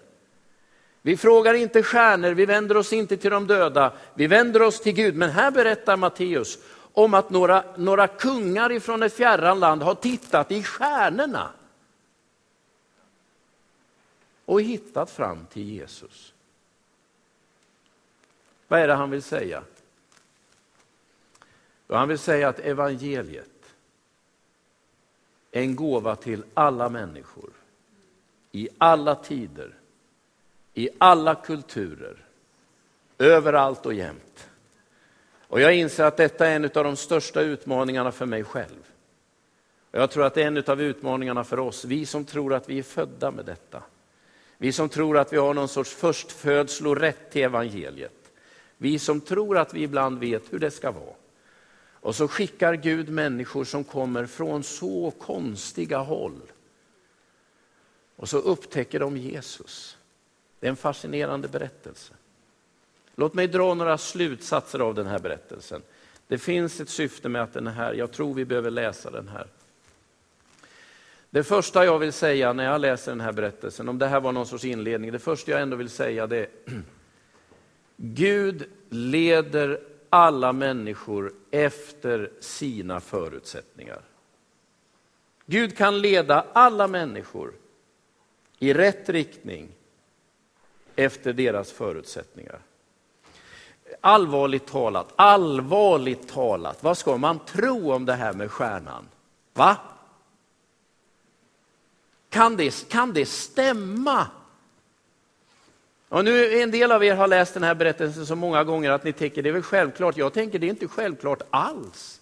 Vi 1.02 1.18
frågar 1.18 1.54
inte 1.54 1.84
stjärnor, 1.84 2.32
vi 2.32 2.46
vänder 2.46 2.78
oss 2.78 2.94
inte 2.94 3.18
till 3.18 3.32
de 3.32 3.48
döda, 3.48 3.94
vi 4.14 4.28
vänder 4.28 4.62
oss 4.62 4.82
till 4.82 4.94
Gud. 4.94 5.16
Men 5.16 5.30
här 5.30 5.52
berättar 5.52 5.98
Matteus 5.98 6.58
om 6.96 7.14
att 7.14 7.30
några, 7.30 7.64
några 7.78 8.08
kungar 8.08 8.72
ifrån 8.72 9.04
ett 9.04 9.14
fjärran 9.14 9.60
land 9.60 9.84
har 9.84 9.96
tittat 9.96 10.52
i 10.52 10.64
stjärnorna 10.64 11.52
och 14.46 14.62
hittat 14.62 15.12
fram 15.12 15.46
till 15.46 15.70
Jesus. 15.70 16.34
Vad 18.68 18.80
är 18.80 18.88
det 18.88 18.94
han 18.94 19.10
vill 19.10 19.24
säga? 19.24 19.64
Han 21.88 22.08
vill 22.08 22.20
säga 22.20 22.50
att 22.50 22.60
evangeliet 22.60 23.76
är 25.52 25.62
en 25.62 25.76
gåva 25.76 26.16
till 26.16 26.44
alla 26.54 26.90
människor 26.90 27.50
i 28.52 28.70
alla 28.78 29.16
tider 29.16 29.74
i 30.78 30.90
alla 30.98 31.36
kulturer, 31.36 32.26
överallt 33.18 33.86
och 33.86 33.94
jämt. 33.94 34.50
Och 35.48 35.62
jag 35.62 35.76
inser 35.76 36.04
att 36.04 36.18
detta 36.18 36.48
är 36.48 36.56
en 36.56 36.64
av 36.64 36.70
de 36.84 36.96
största 36.96 37.42
utmaningarna 37.42 38.12
för 38.12 38.26
mig 38.26 38.44
själv. 38.44 38.92
Och 39.92 40.00
jag 40.00 40.12
tror 40.12 40.26
att 40.26 40.34
det 40.34 40.44
är 40.44 40.48
en 40.48 40.64
av 40.68 40.82
utmaningarna 40.82 41.44
för 41.44 41.60
oss, 41.60 41.86
vi 41.86 42.06
som 42.06 42.26
tror 42.26 42.54
att 42.54 42.70
vi 42.70 42.80
är 42.80 42.84
födda 42.84 43.32
med 43.32 43.46
detta. 43.46 43.84
Vi 44.58 44.72
som 44.72 44.90
tror 44.90 45.18
att 45.18 45.34
vi 45.34 45.38
har 45.38 45.54
någon 45.54 45.68
sorts 45.68 45.94
förstfödslorätt 45.94 47.32
till 47.32 47.44
evangeliet. 47.44 48.32
Vi 48.78 49.00
som 49.00 49.22
tror 49.22 49.58
att 49.58 49.74
vi 49.74 49.84
ibland 49.84 50.20
vet 50.20 50.54
hur 50.54 50.60
det 50.60 50.72
ska 50.72 50.92
vara. 50.92 51.16
Och 52.06 52.16
så 52.16 52.28
skickar 52.28 52.74
Gud 52.74 53.10
människor 53.10 53.64
som 53.64 53.84
kommer 53.84 54.26
från 54.26 54.64
så 54.64 55.12
konstiga 55.12 55.98
håll. 55.98 56.42
Och 58.16 58.30
så 58.30 58.38
upptäcker 58.38 59.00
de 59.00 59.18
Jesus. 59.18 59.98
Det 60.60 60.68
är 60.68 60.70
en 60.70 60.76
fascinerande 60.76 61.48
berättelse. 61.48 62.14
Låt 63.16 63.34
mig 63.34 63.48
dra 63.48 63.74
några 63.74 63.98
slutsatser 63.98 64.80
av 64.80 64.96
den 64.96 65.08
här 65.08 65.20
berättelsen. 65.20 65.82
Det 66.28 66.38
finns 66.38 66.80
ett 66.80 66.90
syfte 66.90 67.30
med 67.30 67.44
att 67.44 67.54
den 67.54 67.68
här, 67.68 67.94
jag 67.94 68.12
tror 68.12 68.34
vi 68.34 68.46
behöver 68.46 68.72
läsa 68.72 69.12
den 69.12 69.28
här. 69.28 69.48
Det 71.30 71.44
första 71.44 71.86
jag 71.86 72.00
vill 72.00 72.14
säga 72.14 72.54
när 72.54 72.64
jag 72.64 72.82
läser 72.82 73.12
den 73.12 73.22
här 73.22 73.32
berättelsen, 73.32 73.90
om 73.90 74.00
det 74.00 74.08
här 74.08 74.20
var 74.20 74.32
någon 74.32 74.46
sorts 74.46 74.66
inledning, 74.66 75.12
det 75.12 75.20
första 75.20 75.52
jag 75.52 75.62
ändå 75.62 75.78
vill 75.78 75.90
säga 75.90 76.28
det 76.28 76.38
är 76.38 76.48
Gud 77.98 78.70
leder 78.90 79.80
alla 80.10 80.54
människor 80.54 81.34
efter 81.52 82.32
sina 82.40 83.00
förutsättningar. 83.00 84.02
Gud 85.46 85.78
kan 85.78 86.02
leda 86.02 86.46
alla 86.54 86.88
människor 86.88 87.54
i 88.60 88.74
rätt 88.74 89.10
riktning 89.10 89.70
efter 90.96 91.34
deras 91.34 91.72
förutsättningar. 91.72 92.60
Allvarligt 94.02 94.66
talat, 94.66 95.14
allvarligt 95.16 96.28
talat, 96.28 96.84
vad 96.84 96.98
ska 96.98 97.18
man 97.18 97.40
tro 97.40 97.92
om 97.92 98.06
det 98.06 98.14
här 98.14 98.34
med 98.34 98.52
stjärnan? 98.52 99.08
Va? 99.54 99.78
Kan 102.30 102.58
det, 102.58 102.90
kan 102.90 103.14
det 103.14 103.26
stämma? 103.26 104.28
Och 106.10 106.26
nu 106.26 106.62
en 106.62 106.72
del 106.72 106.92
av 106.92 107.04
er 107.04 107.16
har 107.16 107.28
läst 107.28 107.54
den 107.54 107.64
här 107.64 107.76
berättelsen 107.76 108.26
så 108.26 108.36
många 108.36 108.64
gånger 108.64 108.92
att 108.92 109.04
ni 109.04 109.14
tänker 109.14 109.42
det 109.42 109.50
är 109.50 109.54
väl 109.54 109.64
självklart. 109.64 110.18
Jag 110.18 110.34
tänker 110.34 110.60
det 110.60 110.68
är 110.68 110.70
inte 110.70 110.88
självklart 110.88 111.42
alls. 111.50 112.22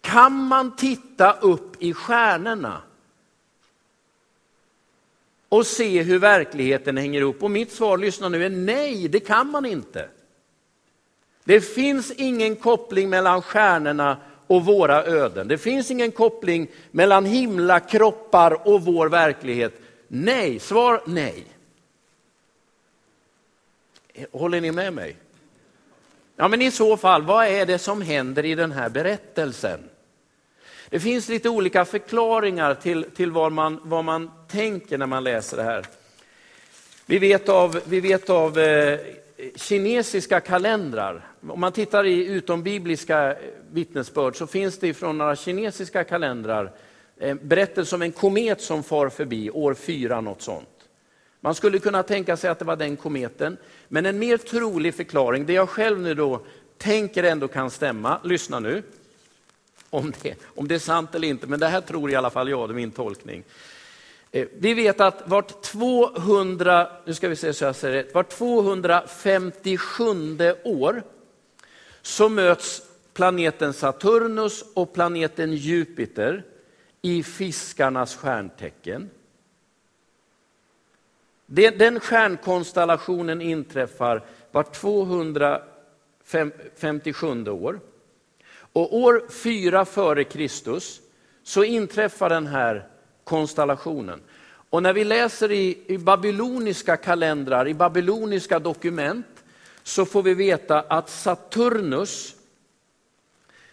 Kan 0.00 0.32
man 0.32 0.76
titta 0.76 1.32
upp 1.32 1.82
i 1.82 1.94
stjärnorna 1.94 2.82
och 5.48 5.66
se 5.66 6.02
hur 6.02 6.18
verkligheten 6.18 6.96
hänger 6.96 7.20
ihop? 7.20 7.42
Och 7.42 7.50
mitt 7.50 7.72
svar, 7.72 7.98
lyssna 7.98 8.28
nu, 8.28 8.44
är 8.44 8.50
nej, 8.50 9.08
det 9.08 9.20
kan 9.20 9.50
man 9.50 9.66
inte. 9.66 10.08
Det 11.44 11.60
finns 11.60 12.10
ingen 12.10 12.56
koppling 12.56 13.10
mellan 13.10 13.42
stjärnorna 13.42 14.16
och 14.46 14.64
våra 14.64 15.04
öden. 15.04 15.48
Det 15.48 15.58
finns 15.58 15.90
ingen 15.90 16.12
koppling 16.12 16.68
mellan 16.90 17.24
himlakroppar 17.24 18.68
och 18.68 18.84
vår 18.84 19.08
verklighet. 19.08 19.80
Nej, 20.08 20.58
svar 20.58 21.02
nej. 21.06 21.46
Håller 24.32 24.60
ni 24.60 24.72
med 24.72 24.92
mig? 24.92 25.16
Ja, 26.36 26.48
men 26.48 26.62
i 26.62 26.70
så 26.70 26.96
fall, 26.96 27.22
vad 27.22 27.46
är 27.46 27.66
det 27.66 27.78
som 27.78 28.02
händer 28.02 28.44
i 28.44 28.54
den 28.54 28.72
här 28.72 28.88
berättelsen? 28.88 29.80
Det 30.88 31.00
finns 31.00 31.28
lite 31.28 31.48
olika 31.48 31.84
förklaringar 31.84 32.74
till, 32.74 33.04
till 33.04 33.32
vad, 33.32 33.52
man, 33.52 33.80
vad 33.82 34.04
man 34.04 34.30
tänker 34.48 34.98
när 34.98 35.06
man 35.06 35.24
läser 35.24 35.56
det 35.56 35.62
här. 35.62 35.86
Vi 37.06 37.18
vet 37.18 37.48
av, 37.48 37.80
vi 37.84 38.00
vet 38.00 38.30
av 38.30 38.58
eh, 38.58 38.98
kinesiska 39.56 40.40
kalendrar, 40.40 41.26
om 41.48 41.60
man 41.60 41.72
tittar 41.72 42.06
i 42.06 42.26
utombibliska 42.26 43.32
eh, 43.32 43.38
vittnesbörd 43.72 44.36
så 44.36 44.46
finns 44.46 44.78
det 44.78 44.94
från 44.94 45.18
några 45.18 45.36
kinesiska 45.36 46.04
kalendrar 46.04 46.72
eh, 47.18 47.34
berättelser 47.34 47.96
om 47.96 48.02
en 48.02 48.12
komet 48.12 48.60
som 48.60 48.82
far 48.82 49.08
förbi 49.08 49.50
år 49.50 49.74
fyra, 49.74 50.20
något 50.20 50.42
sånt. 50.42 50.68
Man 51.40 51.54
skulle 51.54 51.78
kunna 51.78 52.02
tänka 52.02 52.36
sig 52.36 52.50
att 52.50 52.58
det 52.58 52.64
var 52.64 52.76
den 52.76 52.96
kometen, 52.96 53.56
men 53.88 54.06
en 54.06 54.18
mer 54.18 54.36
trolig 54.36 54.94
förklaring, 54.94 55.46
det 55.46 55.52
jag 55.52 55.68
själv 55.68 56.00
nu 56.00 56.14
då 56.14 56.40
tänker 56.78 57.22
ändå 57.22 57.48
kan 57.48 57.70
stämma, 57.70 58.18
lyssna 58.24 58.60
nu, 58.60 58.82
om 59.90 60.12
det, 60.22 60.34
om 60.44 60.68
det 60.68 60.74
är 60.74 60.78
sant 60.78 61.14
eller 61.14 61.28
inte, 61.28 61.46
men 61.46 61.60
det 61.60 61.66
här 61.66 61.80
tror 61.80 62.10
i 62.10 62.14
alla 62.14 62.30
fall 62.30 62.48
jag, 62.48 62.68
det 62.68 62.72
är 62.72 62.74
min 62.74 62.90
tolkning. 62.90 63.44
Eh, 64.30 64.46
vi 64.58 64.74
vet 64.74 65.00
att 65.00 65.22
vart 65.24 65.62
200, 65.62 66.88
nu 67.04 67.14
ska 67.14 67.28
vi 67.28 67.36
se 67.36 67.52
så 67.52 67.64
jag 67.64 67.76
säger 67.76 67.94
rätt, 67.94 68.14
vart 68.14 68.28
257 68.28 70.04
år 70.64 71.02
så 72.06 72.28
möts 72.28 72.82
planeten 73.14 73.72
Saturnus 73.72 74.64
och 74.74 74.92
planeten 74.92 75.52
Jupiter 75.52 76.44
i 77.02 77.22
fiskarnas 77.22 78.16
stjärntecken. 78.16 79.10
Den 81.46 82.00
stjärnkonstellationen 82.00 83.40
inträffar 83.40 84.22
vart 84.52 84.72
257 84.72 87.48
år. 87.48 87.80
Och 88.72 88.96
år 88.96 89.24
4 89.30 89.84
före 89.84 90.24
Kristus 90.24 91.00
så 91.42 91.64
inträffar 91.64 92.28
den 92.28 92.46
här 92.46 92.88
konstellationen. 93.24 94.20
Och 94.70 94.82
när 94.82 94.92
vi 94.92 95.04
läser 95.04 95.52
i, 95.52 95.78
i 95.86 95.98
babyloniska 95.98 96.96
kalendrar, 96.96 97.68
i 97.68 97.74
babyloniska 97.74 98.58
dokument, 98.58 99.26
så 99.84 100.04
får 100.04 100.22
vi 100.22 100.34
veta 100.34 100.80
att 100.80 101.10
Saturnus 101.10 102.34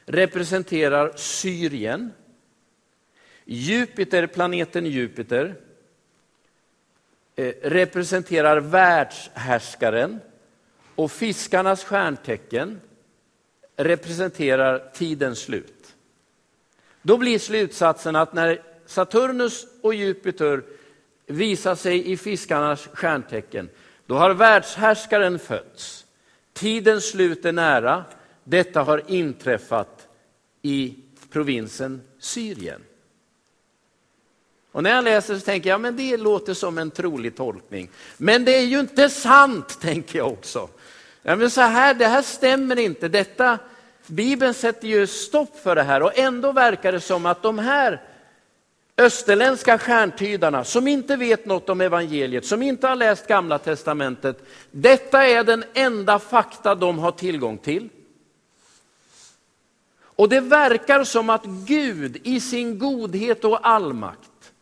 representerar 0.06 1.14
Syrien. 1.16 2.12
Jupiter, 3.46 4.28
planeten 4.28 4.86
Jupiter, 4.86 5.56
eh, 7.36 7.54
representerar 7.62 8.58
världshärskaren 8.58 10.20
och 10.96 11.12
fiskarnas 11.12 11.84
stjärntecken 11.84 12.82
representerar 13.76 14.92
tidens 14.94 15.40
slut. 15.40 15.96
Då 17.02 17.18
blir 17.18 17.40
slutsatsen 17.40 18.16
att 18.16 18.34
när 18.34 18.62
Saturnus 18.86 19.68
och 19.82 19.94
Jupiter 19.94 20.64
visar 21.26 21.76
sig 21.76 22.12
i 22.12 22.18
fiskarnas 22.18 22.88
stjärntecken, 22.94 23.70
då 24.06 24.16
har 24.16 24.34
världshärskaren 24.34 25.40
fötts. 25.40 26.01
Tidens 26.54 27.10
slut 27.10 27.46
är 27.46 27.52
nära. 27.52 28.04
Detta 28.44 28.84
har 28.84 29.04
inträffat 29.08 30.08
i 30.62 30.96
provinsen 31.30 32.02
Syrien. 32.20 32.82
Och 34.72 34.84
när 34.84 34.96
jag 34.96 35.04
läser 35.04 35.36
så 35.36 35.42
tänker 35.42 35.70
jag, 35.70 35.82
men 35.82 35.98
det 35.98 36.18
låter 36.18 36.54
som 36.54 36.78
en 36.78 36.92
trolig 36.92 37.36
tolkning. 37.36 37.90
Men 38.18 38.46
det 38.46 38.56
är 38.56 38.66
ju 38.66 38.80
inte 38.80 39.10
sant, 39.10 39.80
tänker 39.82 40.18
jag 40.18 40.28
också. 40.28 40.70
Ja, 41.24 41.36
men 41.36 41.50
så 41.50 41.62
här, 41.62 41.94
det 41.94 42.08
här 42.08 42.22
stämmer 42.22 42.80
inte. 42.80 43.08
Detta, 43.08 43.60
Bibeln 44.08 44.54
sätter 44.54 44.88
ju 44.88 45.08
stopp 45.08 45.60
för 45.60 45.76
det 45.76 45.84
här 45.84 46.04
och 46.04 46.18
ändå 46.18 46.52
verkar 46.52 46.92
det 46.92 47.00
som 47.00 47.26
att 47.26 47.44
de 47.44 47.60
här 47.60 48.02
österländska 49.02 49.78
stjärntydarna 49.78 50.64
som 50.64 50.88
inte 50.88 51.16
vet 51.16 51.46
något 51.46 51.70
om 51.70 51.82
evangeliet, 51.82 52.46
som 52.46 52.62
inte 52.62 52.88
har 52.88 52.96
läst 52.96 53.28
gamla 53.28 53.58
testamentet. 53.60 54.44
Detta 54.72 55.28
är 55.28 55.44
den 55.44 55.64
enda 55.74 56.20
fakta 56.20 56.76
de 56.76 57.00
har 57.00 57.12
tillgång 57.12 57.58
till. 57.58 57.90
Och 60.02 60.30
det 60.30 60.40
verkar 60.40 61.04
som 61.04 61.30
att 61.30 61.46
Gud 61.46 62.18
i 62.24 62.40
sin 62.40 62.80
godhet 62.80 63.46
och 63.46 63.68
allmakt 63.68 64.54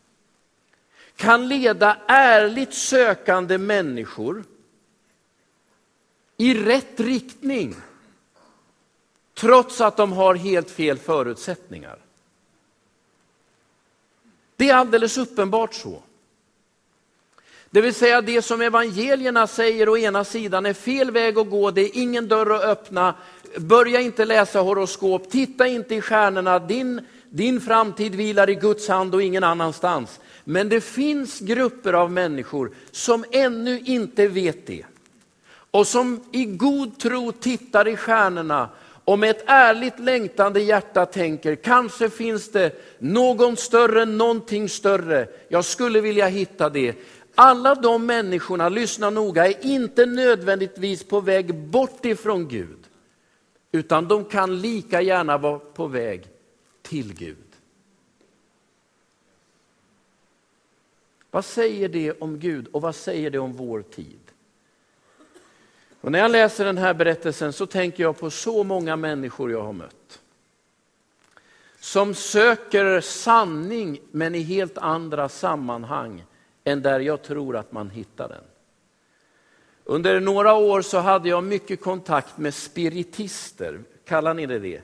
kan 1.16 1.48
leda 1.48 1.96
ärligt 2.06 2.74
sökande 2.74 3.58
människor 3.58 4.44
i 6.36 6.54
rätt 6.54 7.00
riktning 7.00 7.74
trots 9.34 9.80
att 9.80 9.96
de 9.96 10.12
har 10.12 10.34
helt 10.34 10.70
fel 10.70 10.98
förutsättningar. 10.98 11.98
Det 14.60 14.70
är 14.70 14.74
alldeles 14.74 15.18
uppenbart 15.18 15.74
så. 15.74 16.02
Det 17.70 17.80
vill 17.80 17.94
säga 17.94 18.20
det 18.20 18.42
som 18.42 18.60
evangelierna 18.60 19.46
säger 19.46 19.88
å 19.88 19.96
ena 19.96 20.24
sidan 20.24 20.66
är 20.66 20.72
fel 20.72 21.10
väg 21.10 21.38
att 21.38 21.50
gå, 21.50 21.70
det 21.70 21.80
är 21.80 21.90
ingen 22.02 22.28
dörr 22.28 22.50
att 22.50 22.62
öppna. 22.62 23.14
Börja 23.56 24.00
inte 24.00 24.24
läsa 24.24 24.60
horoskop, 24.60 25.30
titta 25.30 25.66
inte 25.66 25.94
i 25.94 26.00
stjärnorna, 26.00 26.58
din, 26.58 27.00
din 27.30 27.60
framtid 27.60 28.14
vilar 28.14 28.50
i 28.50 28.54
Guds 28.54 28.88
hand 28.88 29.14
och 29.14 29.22
ingen 29.22 29.44
annanstans. 29.44 30.20
Men 30.44 30.68
det 30.68 30.80
finns 30.80 31.40
grupper 31.40 31.92
av 31.92 32.12
människor 32.12 32.70
som 32.90 33.24
ännu 33.32 33.80
inte 33.84 34.28
vet 34.28 34.66
det. 34.66 34.84
Och 35.70 35.86
som 35.86 36.20
i 36.32 36.44
god 36.44 36.98
tro 36.98 37.32
tittar 37.32 37.88
i 37.88 37.96
stjärnorna 37.96 38.68
och 39.10 39.18
med 39.18 39.30
ett 39.30 39.44
ärligt 39.46 39.98
längtande 39.98 40.60
hjärta 40.60 41.06
tänker, 41.06 41.54
kanske 41.54 42.10
finns 42.10 42.52
det 42.52 42.72
någon 42.98 43.56
större, 43.56 44.04
någonting 44.04 44.68
större. 44.68 45.28
Jag 45.48 45.64
skulle 45.64 46.00
vilja 46.00 46.26
hitta 46.26 46.70
det. 46.70 46.96
Alla 47.34 47.74
de 47.74 48.06
människorna, 48.06 48.68
lyssna 48.68 49.10
noga, 49.10 49.46
är 49.46 49.66
inte 49.66 50.06
nödvändigtvis 50.06 51.04
på 51.04 51.20
väg 51.20 51.54
bort 51.54 52.04
ifrån 52.04 52.48
Gud. 52.48 52.78
Utan 53.72 54.08
de 54.08 54.24
kan 54.24 54.60
lika 54.60 55.02
gärna 55.02 55.38
vara 55.38 55.58
på 55.58 55.86
väg 55.86 56.28
till 56.82 57.14
Gud. 57.14 57.36
Vad 61.30 61.44
säger 61.44 61.88
det 61.88 62.12
om 62.12 62.38
Gud 62.38 62.66
och 62.72 62.82
vad 62.82 62.94
säger 62.94 63.30
det 63.30 63.38
om 63.38 63.52
vår 63.52 63.82
tid? 63.82 64.29
Och 66.00 66.12
när 66.12 66.18
jag 66.18 66.30
läser 66.30 66.64
den 66.64 66.78
här 66.78 66.94
berättelsen 66.94 67.52
så 67.52 67.66
tänker 67.66 68.02
jag 68.02 68.18
på 68.18 68.30
så 68.30 68.64
många 68.64 68.96
människor 68.96 69.50
jag 69.50 69.62
har 69.62 69.72
mött. 69.72 70.20
Som 71.80 72.14
söker 72.14 73.00
sanning 73.00 74.00
men 74.10 74.34
i 74.34 74.42
helt 74.42 74.78
andra 74.78 75.28
sammanhang 75.28 76.24
än 76.64 76.82
där 76.82 77.00
jag 77.00 77.22
tror 77.22 77.56
att 77.56 77.72
man 77.72 77.90
hittar 77.90 78.28
den. 78.28 78.44
Under 79.84 80.20
några 80.20 80.54
år 80.54 80.82
så 80.82 80.98
hade 80.98 81.28
jag 81.28 81.44
mycket 81.44 81.80
kontakt 81.80 82.38
med 82.38 82.54
spiritister, 82.54 83.80
kallar 84.04 84.34
ni 84.34 84.46
det 84.46 84.58
det? 84.58 84.82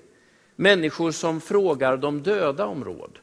Människor 0.56 1.10
som 1.10 1.40
frågar 1.40 1.96
de 1.96 2.22
döda 2.22 2.66
om 2.66 2.84
råd. 2.84 3.18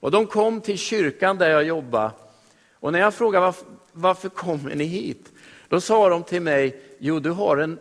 Och 0.00 0.10
de 0.10 0.26
kom 0.26 0.60
till 0.60 0.78
kyrkan 0.78 1.38
där 1.38 1.50
jag 1.50 1.64
jobbade 1.64 2.10
och 2.80 2.92
när 2.92 2.98
jag 2.98 3.14
frågade 3.14 3.44
varför, 3.44 3.66
varför 3.92 4.28
kommer 4.28 4.74
ni 4.74 4.84
hit? 4.84 5.32
Då 5.68 5.80
sa 5.80 6.08
de 6.08 6.22
till 6.22 6.42
mig, 6.42 6.82
jo 6.98 7.18
du 7.20 7.30
har 7.30 7.56
en, 7.56 7.78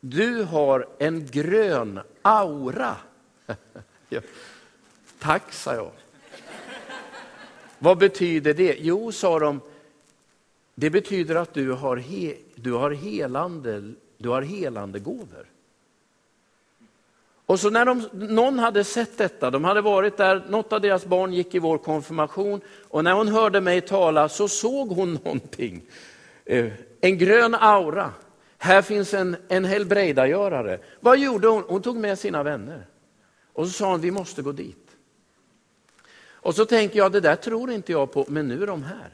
du 0.00 0.42
har 0.42 0.88
en 0.98 1.26
grön 1.26 2.00
aura. 2.22 2.96
ja. 4.08 4.20
Tack, 5.18 5.52
sa 5.52 5.74
jag. 5.74 5.90
Vad 7.78 7.98
betyder 7.98 8.54
det? 8.54 8.76
Jo, 8.78 9.12
sa 9.12 9.38
de, 9.38 9.60
det 10.74 10.90
betyder 10.90 11.34
att 11.34 11.54
du 11.54 11.72
har, 11.72 11.96
he, 11.96 12.34
du 12.54 12.72
har 12.72 12.90
helande, 12.90 13.92
du 14.18 14.28
har 14.28 14.42
helande 14.42 14.98
gåvor. 14.98 15.46
Och 17.46 17.60
så 17.60 17.70
när 17.70 17.84
de, 17.84 18.08
någon 18.12 18.58
hade 18.58 18.84
sett 18.84 19.18
detta, 19.18 19.50
de 19.50 19.64
hade 19.64 19.80
varit 19.80 20.16
där, 20.16 20.42
något 20.48 20.72
av 20.72 20.80
deras 20.80 21.06
barn 21.06 21.32
gick 21.32 21.54
i 21.54 21.58
vår 21.58 21.78
konfirmation 21.78 22.60
och 22.88 23.04
när 23.04 23.12
hon 23.12 23.28
hörde 23.28 23.60
mig 23.60 23.80
tala 23.80 24.28
så 24.28 24.48
såg 24.48 24.88
hon 24.88 25.12
någonting. 25.24 25.82
Eh, 26.44 26.72
en 27.00 27.18
grön 27.18 27.54
aura. 27.54 28.12
Här 28.58 28.82
finns 28.82 29.14
en, 29.14 29.36
en 29.48 29.64
helbrägdagörare. 29.64 30.78
Vad 31.00 31.18
gjorde 31.18 31.48
hon? 31.48 31.64
Hon 31.68 31.82
tog 31.82 31.96
med 31.96 32.18
sina 32.18 32.42
vänner. 32.42 32.86
Och 33.52 33.66
så 33.66 33.72
sa 33.72 33.90
hon, 33.90 34.00
vi 34.00 34.10
måste 34.10 34.42
gå 34.42 34.52
dit. 34.52 34.86
Och 36.46 36.54
så 36.54 36.64
tänker 36.64 36.98
jag, 36.98 37.12
det 37.12 37.20
där 37.20 37.36
tror 37.36 37.70
inte 37.70 37.92
jag 37.92 38.12
på, 38.12 38.24
men 38.28 38.48
nu 38.48 38.62
är 38.62 38.66
de 38.66 38.82
här. 38.82 39.10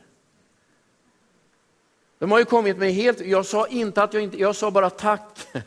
De 2.18 2.30
har 2.30 2.38
ju 2.38 2.44
kommit 2.44 2.78
med 2.78 2.92
helt, 2.92 3.20
jag 3.20 3.46
sa 3.46 3.66
inte 3.66 4.02
att 4.02 4.14
jag 4.14 4.22
inte, 4.22 4.40
jag 4.40 4.56
sa 4.56 4.70
bara 4.70 4.90
tack. 4.90 5.38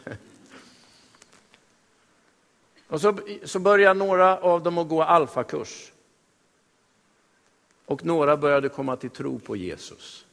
Och 2.87 3.01
så, 3.01 3.17
så 3.43 3.59
började 3.59 3.99
några 3.99 4.37
av 4.39 4.63
dem 4.63 4.77
att 4.77 4.87
gå 4.87 5.03
alfakurs. 5.03 5.91
Och 7.85 8.05
några 8.05 8.37
började 8.37 8.69
komma 8.69 8.95
till 8.95 9.09
tro 9.09 9.39
på 9.39 9.55
Jesus. 9.55 10.24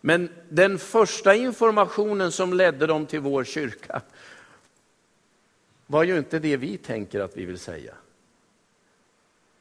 Men 0.00 0.28
den 0.48 0.78
första 0.78 1.34
informationen 1.34 2.32
som 2.32 2.52
ledde 2.52 2.86
dem 2.86 3.06
till 3.06 3.20
vår 3.20 3.44
kyrka 3.44 4.02
var 5.86 6.02
ju 6.02 6.18
inte 6.18 6.38
det 6.38 6.56
vi 6.56 6.78
tänker 6.78 7.20
att 7.20 7.36
vi 7.36 7.44
vill 7.44 7.58
säga. 7.58 7.94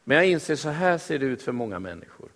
Men 0.03 0.17
jag 0.17 0.25
inser 0.25 0.55
så 0.55 0.69
här 0.69 0.97
ser 0.97 1.19
det 1.19 1.25
ut 1.25 1.41
för 1.41 1.51
många 1.51 1.79
människor. 1.79 2.29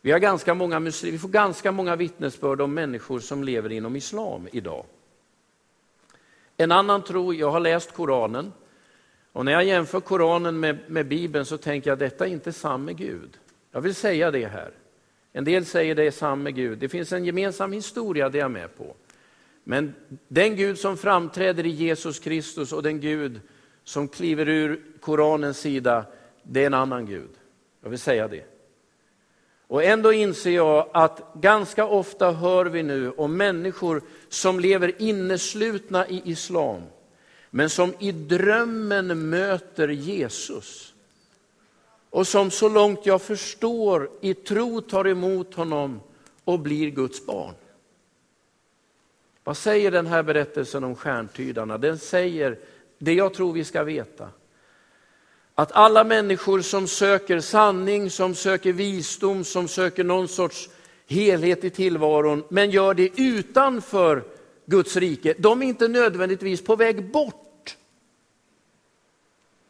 Vi, 0.00 0.12
har 0.12 0.18
ganska 0.18 0.54
många, 0.54 0.80
vi 0.80 1.18
får 1.18 1.28
ganska 1.28 1.72
många 1.72 1.96
vittnesbörd 1.96 2.60
om 2.60 2.74
människor 2.74 3.20
som 3.20 3.44
lever 3.44 3.72
inom 3.72 3.96
islam 3.96 4.48
idag. 4.52 4.84
En 6.56 6.72
annan 6.72 7.02
tro, 7.02 7.34
jag 7.34 7.50
har 7.50 7.60
läst 7.60 7.92
Koranen, 7.92 8.52
och 9.32 9.44
när 9.44 9.52
jag 9.52 9.64
jämför 9.64 10.00
Koranen 10.00 10.60
med, 10.60 10.78
med 10.86 11.06
Bibeln 11.06 11.46
så 11.46 11.58
tänker 11.58 11.90
jag 11.90 11.94
att 11.94 12.00
detta 12.00 12.26
är 12.26 12.30
inte 12.30 12.52
samma 12.52 12.92
Gud. 12.92 13.38
Jag 13.70 13.80
vill 13.80 13.94
säga 13.94 14.30
det 14.30 14.46
här. 14.46 14.70
En 15.32 15.44
del 15.44 15.64
säger 15.64 15.94
det 15.94 16.04
är 16.04 16.10
samma 16.10 16.50
Gud. 16.50 16.78
Det 16.78 16.88
finns 16.88 17.12
en 17.12 17.24
gemensam 17.24 17.72
historia, 17.72 18.28
det 18.28 18.38
är 18.38 18.42
jag 18.42 18.50
med 18.50 18.76
på. 18.76 18.96
Men 19.64 19.94
den 20.28 20.56
Gud 20.56 20.78
som 20.78 20.96
framträder 20.96 21.66
i 21.66 21.68
Jesus 21.68 22.18
Kristus 22.18 22.72
och 22.72 22.82
den 22.82 23.00
Gud 23.00 23.40
som 23.84 24.08
kliver 24.08 24.48
ur 24.48 24.82
Koranens 25.00 25.58
sida, 25.58 26.04
det 26.42 26.62
är 26.62 26.66
en 26.66 26.74
annan 26.74 27.06
Gud. 27.06 27.30
Jag 27.82 27.90
vill 27.90 27.98
säga 27.98 28.28
det. 28.28 28.44
Och 29.66 29.84
ändå 29.84 30.12
inser 30.12 30.50
jag 30.50 30.88
att 30.92 31.34
ganska 31.34 31.86
ofta 31.86 32.32
hör 32.32 32.66
vi 32.66 32.82
nu 32.82 33.10
om 33.10 33.36
människor 33.36 34.02
som 34.28 34.60
lever 34.60 35.02
inneslutna 35.02 36.08
i 36.08 36.22
islam, 36.24 36.82
men 37.50 37.70
som 37.70 37.94
i 37.98 38.12
drömmen 38.12 39.30
möter 39.30 39.88
Jesus. 39.88 40.91
Och 42.12 42.26
som 42.26 42.50
så 42.50 42.68
långt 42.68 43.06
jag 43.06 43.22
förstår 43.22 44.10
i 44.20 44.34
tro 44.34 44.80
tar 44.80 45.08
emot 45.08 45.54
honom 45.54 46.00
och 46.44 46.58
blir 46.58 46.90
Guds 46.90 47.26
barn. 47.26 47.54
Vad 49.44 49.56
säger 49.56 49.90
den 49.90 50.06
här 50.06 50.22
berättelsen 50.22 50.84
om 50.84 50.96
stjärntydarna? 50.96 51.78
Den 51.78 51.98
säger 51.98 52.58
det 52.98 53.14
jag 53.14 53.34
tror 53.34 53.52
vi 53.52 53.64
ska 53.64 53.84
veta. 53.84 54.28
Att 55.54 55.72
alla 55.72 56.04
människor 56.04 56.60
som 56.60 56.88
söker 56.88 57.40
sanning, 57.40 58.10
som 58.10 58.34
söker 58.34 58.72
visdom, 58.72 59.44
som 59.44 59.68
söker 59.68 60.04
någon 60.04 60.28
sorts 60.28 60.68
helhet 61.06 61.64
i 61.64 61.70
tillvaron, 61.70 62.44
men 62.48 62.70
gör 62.70 62.94
det 62.94 63.20
utanför 63.20 64.24
Guds 64.66 64.96
rike, 64.96 65.34
de 65.38 65.62
är 65.62 65.66
inte 65.66 65.88
nödvändigtvis 65.88 66.64
på 66.64 66.76
väg 66.76 67.12
bort. 67.12 67.51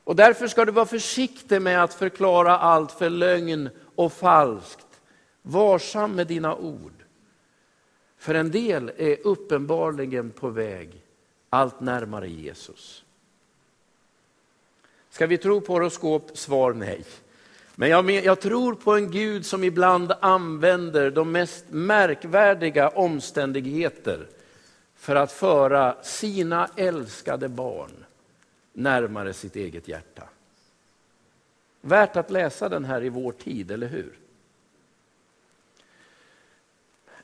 Och 0.04 0.16
därför 0.16 0.48
ska 0.48 0.64
du 0.64 0.72
vara 0.72 0.86
försiktig 0.86 1.62
med 1.62 1.82
att 1.82 1.94
förklara 1.94 2.58
allt 2.58 2.92
för 2.92 3.10
lögn 3.10 3.70
och 3.94 4.12
falskt. 4.12 4.86
Varsam 5.42 6.14
med 6.14 6.26
dina 6.26 6.56
ord. 6.56 6.92
För 8.18 8.34
en 8.34 8.50
del 8.50 8.92
är 8.96 9.26
uppenbarligen 9.26 10.30
på 10.30 10.48
väg 10.48 11.02
allt 11.50 11.80
närmare 11.80 12.28
Jesus. 12.28 13.04
Ska 15.10 15.26
vi 15.26 15.38
tro 15.38 15.60
på 15.60 15.72
horoskop? 15.72 16.38
Svar 16.38 16.72
nej. 16.72 17.04
Men 17.74 17.90
jag, 17.90 18.10
jag, 18.10 18.40
tror 18.40 18.74
på 18.74 18.96
en 18.96 19.10
Gud 19.10 19.46
som 19.46 19.64
ibland 19.64 20.12
använder 20.20 21.10
de 21.10 21.32
mest 21.32 21.64
märkvärdiga 21.70 22.88
omständigheter 22.88 24.26
för 24.96 25.16
att 25.16 25.32
föra 25.32 26.02
sina 26.02 26.68
älskade 26.76 27.48
barn 27.48 28.04
närmare 28.72 29.32
sitt 29.32 29.56
eget 29.56 29.88
hjärta. 29.88 30.22
Värt 31.80 32.16
att 32.16 32.30
läsa 32.30 32.68
den 32.68 32.84
här 32.84 33.04
i 33.04 33.08
vår 33.08 33.32
tid, 33.32 33.70
eller 33.70 33.86
hur? 33.86 34.18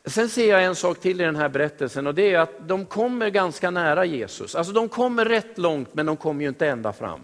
Sen 0.05 0.29
ser 0.29 0.49
jag 0.49 0.65
en 0.65 0.77
sak 0.77 1.01
till 1.01 1.21
i 1.21 1.25
den 1.25 1.37
här 1.37 1.49
berättelsen 1.49 2.07
och 2.07 2.15
det 2.15 2.35
är 2.35 2.39
att 2.39 2.69
de 2.69 2.85
kommer 2.85 3.31
ganska 3.31 3.71
nära 3.71 4.05
Jesus. 4.05 4.55
Alltså 4.55 4.73
de 4.73 4.89
kommer 4.89 5.25
rätt 5.25 5.59
långt 5.59 5.95
men 5.95 6.07
de 6.07 6.17
kommer 6.17 6.43
ju 6.43 6.49
inte 6.49 6.67
ända 6.67 6.93
fram. 6.93 7.21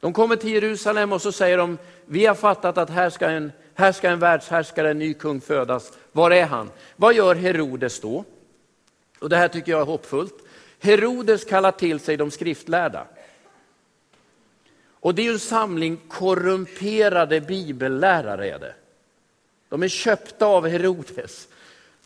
De 0.00 0.12
kommer 0.12 0.36
till 0.36 0.50
Jerusalem 0.50 1.12
och 1.12 1.22
så 1.22 1.32
säger 1.32 1.58
de, 1.58 1.78
vi 2.06 2.26
har 2.26 2.34
fattat 2.34 2.78
att 2.78 2.90
här 2.90 3.10
ska 3.10 3.26
en, 3.26 3.52
här 3.74 3.92
ska 3.92 4.08
en 4.08 4.18
världshärskare, 4.18 4.90
en 4.90 4.98
ny 4.98 5.14
kung 5.14 5.40
födas. 5.40 5.92
Var 6.12 6.30
är 6.30 6.46
han? 6.46 6.70
Vad 6.96 7.14
gör 7.14 7.34
Herodes 7.34 8.00
då? 8.00 8.24
Och 9.18 9.28
det 9.28 9.36
här 9.36 9.48
tycker 9.48 9.72
jag 9.72 9.80
är 9.80 9.84
hoppfullt. 9.86 10.34
Herodes 10.82 11.44
kallar 11.44 11.72
till 11.72 12.00
sig 12.00 12.16
de 12.16 12.30
skriftlärda. 12.30 13.06
Och 14.90 15.14
det 15.14 15.22
är 15.22 15.24
ju 15.24 15.32
en 15.32 15.38
samling 15.38 16.00
korrumperade 16.08 17.40
bibellärare. 17.40 18.50
Är 18.50 18.58
det. 18.58 18.74
De 19.68 19.82
är 19.82 19.88
köpta 19.88 20.46
av 20.46 20.68
Herodes. 20.68 21.48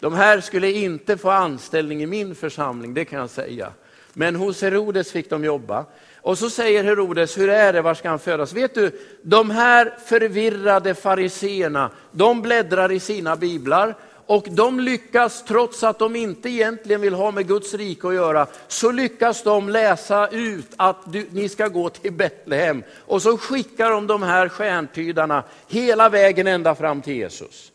De 0.01 0.15
här 0.15 0.41
skulle 0.41 0.73
inte 0.73 1.17
få 1.17 1.31
anställning 1.31 2.03
i 2.03 2.07
min 2.07 2.35
församling, 2.35 2.95
det 2.95 3.05
kan 3.05 3.19
jag 3.19 3.31
säga. 3.31 3.73
Men 4.13 4.37
hos 4.37 4.63
Herodes 4.63 5.13
fick 5.13 5.31
de 5.31 5.45
jobba. 5.45 5.85
Och 6.17 6.39
så 6.39 6.51
säger 6.51 6.85
Herodes, 6.85 7.39
hur 7.39 7.49
är 7.49 7.73
det, 7.73 7.83
var 7.83 7.95
ska 7.95 8.09
han 8.09 8.19
födas? 8.19 8.53
Vet 8.53 8.75
du, 8.75 8.91
de 9.23 9.51
här 9.51 9.99
förvirrade 10.05 10.95
fariseerna, 10.95 11.91
de 12.13 12.43
bläddrar 12.43 12.93
i 12.93 13.01
sina 13.01 13.37
biblar 13.37 13.95
och 14.27 14.47
de 14.51 14.81
lyckas, 14.81 15.45
trots 15.45 15.83
att 15.85 15.99
de 15.99 16.17
inte 16.17 16.51
egentligen 16.51 17.01
vill 17.01 17.15
ha 17.15 17.31
med 17.31 17.49
Guds 17.49 17.75
rike 17.75 18.09
att 18.09 18.15
göra, 18.15 18.47
så 18.69 18.91
lyckas 18.91 19.43
de 19.43 19.69
läsa 19.69 20.29
ut 20.29 20.67
att 20.77 21.13
du, 21.13 21.29
ni 21.31 21.49
ska 21.49 21.69
gå 21.69 21.89
till 21.89 22.13
Betlehem. 22.13 22.83
Och 22.97 23.23
så 23.23 23.39
skickar 23.39 23.91
de 23.91 24.07
de 24.07 24.23
här 24.23 24.49
stjärntydarna 24.49 25.45
hela 25.69 26.09
vägen 26.09 26.47
ända 26.47 26.75
fram 26.75 27.03
till 27.03 27.15
Jesus. 27.15 27.73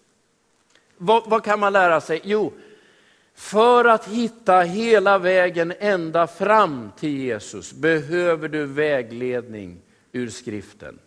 Vad, 0.98 1.30
vad 1.30 1.44
kan 1.44 1.60
man 1.60 1.74
lära 1.74 2.02
sig? 2.02 2.22
Jo, 2.24 2.54
för 3.36 3.86
att 3.86 4.08
hitta 4.08 4.62
hela 4.62 5.18
vägen 5.18 5.74
ända 5.80 6.28
fram 6.28 6.92
till 7.00 7.18
Jesus 7.18 7.74
behöver 7.74 8.48
du 8.48 8.66
vägledning 8.66 9.82
ur 10.12 10.30
skriften. 10.30 11.00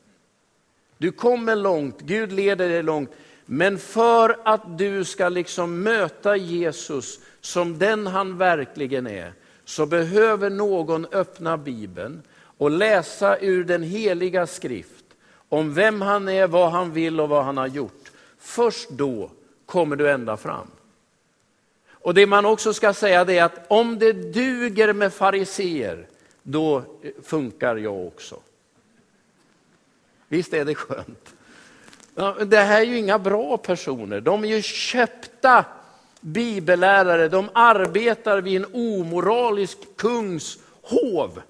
Du 0.99 1.13
kommer 1.13 1.57
långt, 1.57 2.01
Gud 2.01 2.33
leder 2.33 2.69
dig 2.69 2.83
långt, 2.83 3.11
men 3.47 3.79
för 3.79 4.37
att 4.45 4.79
du 4.79 5.05
ska 5.05 5.29
liksom 5.29 5.83
möta 5.83 6.37
Jesus 6.37 7.21
som 7.41 7.79
den 7.79 8.07
han 8.07 8.39
verkligen 8.39 9.07
är, 9.07 9.33
så 9.65 9.87
behöver 9.87 10.51
någon 10.51 11.07
öppna 11.07 11.57
Bibeln 11.57 12.23
och 12.59 12.71
läsa 12.71 13.39
ur 13.39 13.65
den 13.65 13.83
heliga 13.83 14.47
skrift 14.47 15.05
om 15.49 15.75
vem 15.75 16.03
han 16.03 16.29
är, 16.29 16.47
vad 16.47 16.71
han 16.71 16.93
vill 16.93 17.21
och 17.21 17.29
vad 17.29 17.45
han 17.45 17.57
har 17.57 17.67
gjort. 17.67 18.13
Först 18.39 18.91
då 18.91 19.31
kommer 19.67 19.97
du 19.97 20.11
ända 20.11 20.37
fram. 20.37 20.67
Och 21.89 22.15
det 22.15 22.27
man 22.27 22.47
också 22.47 22.73
ska 22.73 22.93
säga 22.93 23.21
är 23.21 23.43
att 23.43 23.67
om 23.69 23.99
det 23.99 24.13
duger 24.13 24.93
med 24.93 25.13
fariseer, 25.13 26.07
då 26.43 26.79
eh, 26.79 27.11
funkar 27.23 27.77
jag 27.77 28.07
också. 28.07 28.41
Visst 30.29 30.55
är 30.55 30.65
det 30.65 30.75
skönt? 30.75 31.35
Det 32.47 32.57
här 32.57 32.81
är 32.81 32.85
ju 32.85 32.99
inga 32.99 33.19
bra 33.19 33.57
personer, 33.57 34.21
de 34.21 34.45
är 34.45 34.49
ju 34.49 34.63
köpta 34.63 35.65
bibellärare, 36.21 37.29
de 37.29 37.49
arbetar 37.53 38.41
vid 38.41 38.57
en 38.57 38.67
omoralisk 38.73 39.79
kungs 39.97 40.59
hov. 40.83 41.43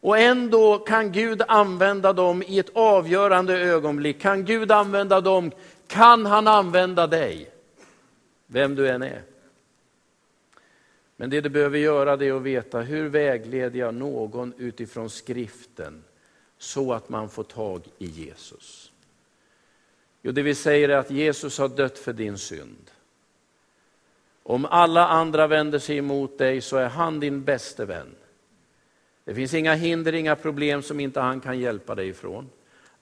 Och 0.00 0.18
ändå 0.18 0.78
kan 0.78 1.12
Gud 1.12 1.42
använda 1.48 2.12
dem 2.12 2.42
i 2.42 2.58
ett 2.58 2.70
avgörande 2.72 3.58
ögonblick. 3.58 4.20
Kan 4.20 4.44
Gud 4.44 4.72
använda 4.72 5.20
dem, 5.20 5.50
kan 5.86 6.26
han 6.26 6.46
använda 6.48 7.06
dig, 7.06 7.50
vem 8.46 8.74
du 8.74 8.88
än 8.88 9.02
är. 9.02 9.22
Men 11.16 11.30
det 11.30 11.40
du 11.40 11.48
behöver 11.48 11.78
göra 11.78 12.12
är 12.12 12.36
att 12.36 12.42
veta 12.42 12.80
hur 12.80 13.08
vägleder 13.08 13.78
jag 13.78 13.94
någon 13.94 14.52
utifrån 14.58 15.10
skriften 15.10 16.04
så 16.58 16.92
att 16.92 17.08
man 17.08 17.28
får 17.28 17.44
tag 17.44 17.82
i 17.98 18.06
Jesus. 18.06 18.87
Jo, 20.22 20.32
det 20.32 20.42
vi 20.42 20.54
säger 20.54 20.88
är 20.88 20.96
att 20.96 21.10
Jesus 21.10 21.58
har 21.58 21.68
dött 21.68 21.98
för 21.98 22.12
din 22.12 22.38
synd. 22.38 22.90
Om 24.42 24.64
alla 24.64 25.08
andra 25.08 25.46
vänder 25.46 25.78
sig 25.78 25.96
emot 25.96 26.38
dig 26.38 26.60
så 26.60 26.76
är 26.76 26.88
han 26.88 27.20
din 27.20 27.44
bäste 27.44 27.84
vän. 27.84 28.14
Det 29.24 29.34
finns 29.34 29.54
inga 29.54 29.74
hinder, 29.74 30.12
inga 30.12 30.36
problem 30.36 30.82
som 30.82 31.00
inte 31.00 31.20
han 31.20 31.40
kan 31.40 31.58
hjälpa 31.58 31.94
dig 31.94 32.08
ifrån. 32.08 32.50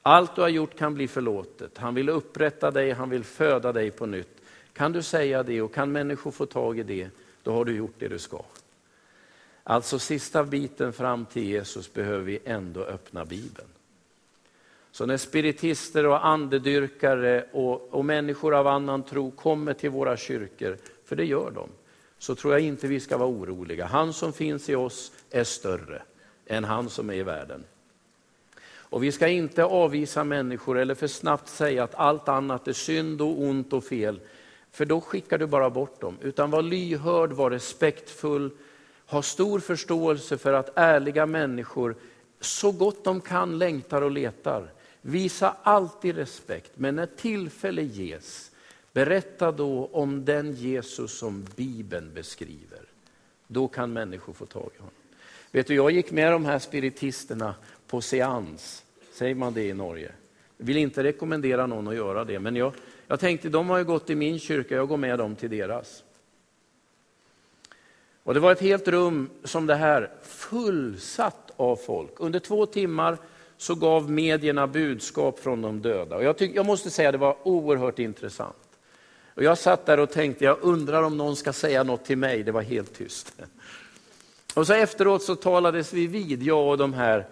Allt 0.03 0.35
du 0.35 0.41
har 0.41 0.49
gjort 0.49 0.79
kan 0.79 0.95
bli 0.95 1.09
förlåtet. 1.09 1.79
Han 1.79 1.95
vill 1.95 2.09
upprätta 2.09 2.71
dig, 2.71 2.93
han 2.93 3.11
vill 3.11 3.25
föda 3.25 3.73
dig 3.73 3.91
på 3.91 4.07
nytt. 4.07 4.43
Kan 4.73 4.93
du 4.93 5.03
säga 5.03 5.43
det 5.43 5.63
och 5.63 5.75
kan 5.75 5.93
människor 5.93 6.31
få 6.31 6.47
tag 6.47 6.79
i 6.79 6.83
det, 6.83 7.11
då 7.43 7.53
har 7.53 7.65
du 7.65 7.77
gjort 7.77 7.95
det 7.99 8.09
du 8.09 8.19
ska. 8.19 8.43
Alltså 9.63 9.99
sista 9.99 10.45
biten 10.45 10.93
fram 10.93 11.25
till 11.25 11.45
Jesus 11.45 11.93
behöver 11.93 12.25
vi 12.25 12.39
ändå 12.45 12.81
öppna 12.81 13.25
Bibeln. 13.25 13.69
Så 14.97 15.07
när 15.07 15.17
spiritister 15.17 16.07
och 16.07 16.27
andedyrkare 16.27 17.45
och, 17.53 17.95
och 17.95 18.05
människor 18.05 18.55
av 18.55 18.67
annan 18.67 19.03
tro 19.03 19.31
kommer 19.31 19.75
till 19.75 19.91
våra 19.91 20.17
kyrkor, 20.17 20.77
för 21.05 21.17
det 21.17 21.25
gör 21.25 21.51
de, 21.51 21.69
så 22.19 22.35
tror 22.35 22.53
jag 22.53 22.63
inte 22.63 22.87
vi 22.87 23.01
ska 23.01 23.17
vara 23.19 23.29
oroliga. 23.29 23.87
Han 23.87 24.13
som 24.13 24.33
finns 24.33 24.69
i 24.69 24.75
oss 24.75 25.13
är 25.31 25.45
större 25.45 26.03
än 26.47 26.65
han 26.65 26.89
som 26.89 27.11
är 27.11 27.15
i 27.15 27.23
världen. 27.23 27.65
Och 28.69 29.03
vi 29.03 29.13
ska 29.13 29.29
inte 29.29 29.65
avvisa 29.65 30.25
människor 30.25 30.79
eller 30.79 30.95
för 30.95 31.07
snabbt 31.07 31.49
säga 31.49 31.85
att 31.85 31.95
allt 31.95 32.29
annat 32.29 32.69
är 32.69 32.73
synd 32.73 33.21
och 33.21 33.43
ont 33.43 33.73
och 33.73 33.85
fel, 33.85 34.21
för 34.71 34.85
då 34.85 35.01
skickar 35.01 35.39
du 35.39 35.47
bara 35.47 35.71
bort 35.71 36.01
dem. 36.01 36.17
Utan 36.21 36.51
var 36.51 36.63
lyhörd, 36.63 37.33
var 37.33 37.51
respektfull, 37.51 38.51
ha 39.07 39.23
stor 39.23 39.61
förståelse 39.61 40.39
för 40.39 40.53
att 40.53 40.71
ärliga 40.75 41.27
människor 41.27 41.95
så 42.41 42.73
gott 42.73 43.05
de 43.05 43.21
kan 43.21 43.59
längtar 43.59 44.03
och 44.03 44.11
letar. 44.11 44.76
Visa 45.09 45.57
alltid 45.63 46.17
respekt, 46.17 46.73
men 46.75 46.97
när 46.97 47.07
tillfälle 47.07 47.83
ges, 47.83 48.51
berätta 48.93 49.53
då 49.53 49.89
om 49.93 50.25
den 50.25 50.53
Jesus 50.53 51.19
som 51.19 51.47
Bibeln 51.57 52.15
beskriver. 52.15 52.81
Då 53.47 53.69
kan 53.69 53.93
människor 53.93 54.33
få 54.33 54.47
tag 54.47 54.71
i 54.75 54.79
honom. 54.79 54.95
Vet 55.51 55.67
du, 55.67 55.75
jag 55.75 55.91
gick 55.91 56.11
med 56.11 56.33
de 56.33 56.45
här 56.45 56.59
spiritisterna 56.59 57.55
på 57.87 58.01
seans, 58.01 58.85
säger 59.13 59.35
man 59.35 59.55
det 59.55 59.65
i 59.69 59.75
Norge. 59.75 60.13
Jag 60.57 60.67
vill 60.67 60.77
inte 60.77 61.03
rekommendera 61.03 61.67
någon 61.67 61.89
att 61.89 61.95
göra 61.95 62.25
det, 62.25 62.39
men 62.39 62.57
jag, 62.57 62.73
jag 63.07 63.21
tänkte, 63.21 63.49
de 63.49 63.71
har 63.71 63.79
ju 63.79 63.85
gått 63.85 64.11
i 64.11 64.15
min 64.15 64.39
kyrka, 64.39 64.75
jag 64.75 64.89
går 64.89 64.97
med 64.97 65.19
dem 65.19 65.37
till 65.37 65.51
deras. 65.51 66.03
Och 68.23 68.35
Det 68.35 68.41
var 68.41 68.53
ett 68.53 68.61
helt 68.61 68.89
rum 68.89 69.31
som 69.45 69.67
det 69.67 69.75
här, 69.75 70.11
fullsatt 70.23 71.53
av 71.57 71.77
folk. 71.77 72.21
Under 72.21 72.39
två 72.39 72.67
timmar 72.67 73.19
så 73.57 73.75
gav 73.75 74.11
medierna 74.11 74.67
budskap 74.67 75.39
från 75.39 75.63
de 75.63 75.83
döda. 75.83 76.17
Och 76.17 76.25
jag, 76.25 76.37
tyck, 76.37 76.57
jag 76.57 76.67
måste 76.67 76.91
säga 76.91 77.09
att 77.09 77.13
det 77.13 77.19
var 77.19 77.37
oerhört 77.43 77.99
intressant. 77.99 78.57
Och 79.35 79.43
jag 79.43 79.59
satt 79.59 79.87
där 79.87 80.01
och 80.01 80.11
tänkte, 80.11 80.45
jag 80.45 80.59
undrar 80.61 81.03
om 81.03 81.17
någon 81.17 81.37
ska 81.37 81.53
säga 81.53 81.83
något 81.83 82.05
till 82.05 82.19
mig. 82.19 82.43
Det 82.43 82.53
var 82.53 82.63
helt 82.63 82.95
tyst. 82.95 83.35
Och 84.55 84.67
så 84.67 84.73
efteråt 84.73 85.23
så 85.23 85.35
talades 85.35 85.93
vi 85.93 86.07
vid, 86.07 86.43
jag 86.43 86.69
och 86.69 86.79
de 86.79 86.95
här 86.95 87.27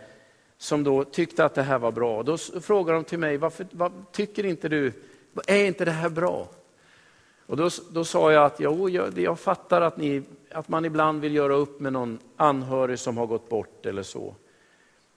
som 0.58 0.84
då 0.84 1.04
tyckte 1.04 1.44
att 1.44 1.54
det 1.54 1.62
här 1.62 1.78
var 1.78 1.92
bra. 1.92 2.22
Då 2.22 2.38
frågade 2.38 2.98
de 2.98 3.04
till 3.04 3.18
mig, 3.18 3.36
varför 3.36 3.66
vad, 3.70 3.92
tycker 4.12 4.46
inte 4.46 4.68
du, 4.68 4.92
är 5.46 5.64
inte 5.64 5.84
det 5.84 5.90
här 5.90 6.08
bra? 6.08 6.48
Och 7.46 7.56
då, 7.56 7.70
då 7.90 8.04
sa 8.04 8.32
jag 8.32 8.44
att 8.44 8.60
jo, 8.60 8.88
jag, 8.88 9.18
jag 9.18 9.38
fattar 9.38 9.80
att, 9.80 9.96
ni, 9.96 10.22
att 10.50 10.68
man 10.68 10.84
ibland 10.84 11.20
vill 11.20 11.34
göra 11.34 11.54
upp 11.54 11.80
med 11.80 11.92
någon 11.92 12.18
anhörig 12.36 12.98
som 12.98 13.18
har 13.18 13.26
gått 13.26 13.48
bort 13.48 13.86
eller 13.86 14.02
så. 14.02 14.34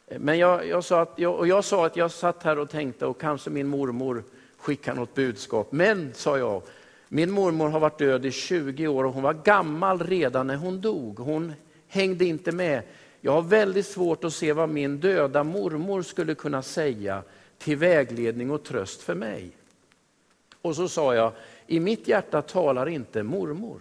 Men 0.08 0.38
jag, 0.38 0.68
jag, 0.68 0.84
sa 0.84 1.02
att, 1.02 1.14
jag, 1.16 1.36
och 1.36 1.48
jag 1.48 1.64
sa 1.64 1.86
att 1.86 1.96
jag 1.96 2.12
satt 2.12 2.44
här 2.44 2.60
och 2.60 2.70
tänkte 2.70 3.06
och 3.06 3.22
kanske 3.22 3.50
min 3.50 3.68
mormor 3.68 4.24
skickar 4.58 4.96
något 4.96 5.16
budskap. 5.16 5.72
Men, 5.72 6.14
sa 6.14 6.38
jag, 6.38 6.62
min 7.08 7.32
mormor 7.32 7.70
har 7.70 7.80
varit 7.80 7.98
död 7.98 8.26
i 8.26 8.32
20 8.32 8.88
år 8.88 9.04
och 9.04 9.14
hon 9.14 9.24
var 9.24 9.34
gammal 9.34 10.00
redan 10.00 10.48
när 10.48 10.56
hon 10.56 10.82
dog. 10.82 11.20
Hon 11.20 11.54
hängde 11.88 12.26
inte 12.26 12.52
med. 12.52 12.82
Jag 13.22 13.32
har 13.32 13.42
väldigt 13.42 13.86
svårt 13.86 14.24
att 14.24 14.34
se 14.34 14.54
vad 14.54 14.70
min 14.70 15.00
döda 15.00 15.44
mormor 15.44 16.02
skulle 16.02 16.36
kunna 16.36 16.62
säga 16.62 17.24
till 17.58 17.78
vägledning 17.78 18.52
och 18.52 18.64
tröst 18.64 19.02
för 19.02 19.16
mig. 19.16 19.52
Och 20.62 20.76
så 20.76 20.88
sa 20.88 21.16
jag, 21.16 21.32
i 21.68 21.80
mitt 21.80 22.08
hjärta 22.08 22.42
talar 22.42 22.90
inte 22.90 23.24
mormor. 23.24 23.80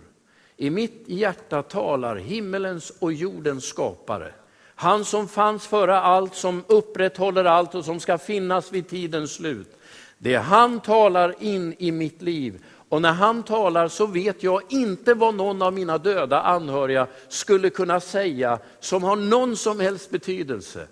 I 0.57 0.71
mitt 0.71 1.03
hjärta 1.07 1.63
talar 1.63 2.17
himmelens 2.17 2.91
och 2.99 3.13
jordens 3.13 3.65
skapare. 3.65 4.33
Han 4.79 5.05
som 5.05 5.29
fanns 5.29 5.67
före 5.67 6.01
allt, 6.01 6.35
som 6.35 6.65
upprätthåller 6.67 7.45
allt 7.45 7.75
och 7.75 7.85
som 7.85 8.01
ska 8.01 8.19
finnas 8.19 8.73
vid 8.73 8.89
tidens 8.89 9.35
slut. 9.35 9.79
Det 10.19 10.37
han 10.37 10.81
talar 10.81 11.35
in 11.43 11.75
i 11.79 11.93
mitt 11.93 12.23
liv 12.23 12.65
och 12.89 13.03
när 13.03 13.13
han 13.13 13.43
talar 13.43 13.89
så 13.89 14.07
vet 14.07 14.43
jag 14.43 14.63
inte 14.69 15.15
vad 15.15 15.35
någon 15.35 15.63
av 15.63 15.73
mina 15.73 15.99
döda 15.99 16.41
anhöriga 16.41 17.07
skulle 17.29 17.71
kunna 17.71 18.01
säga 18.01 18.59
som 18.81 19.03
har 19.03 19.17
någon 19.17 19.57
som 19.57 19.81
helst 19.81 20.11
betydelse 20.11 20.87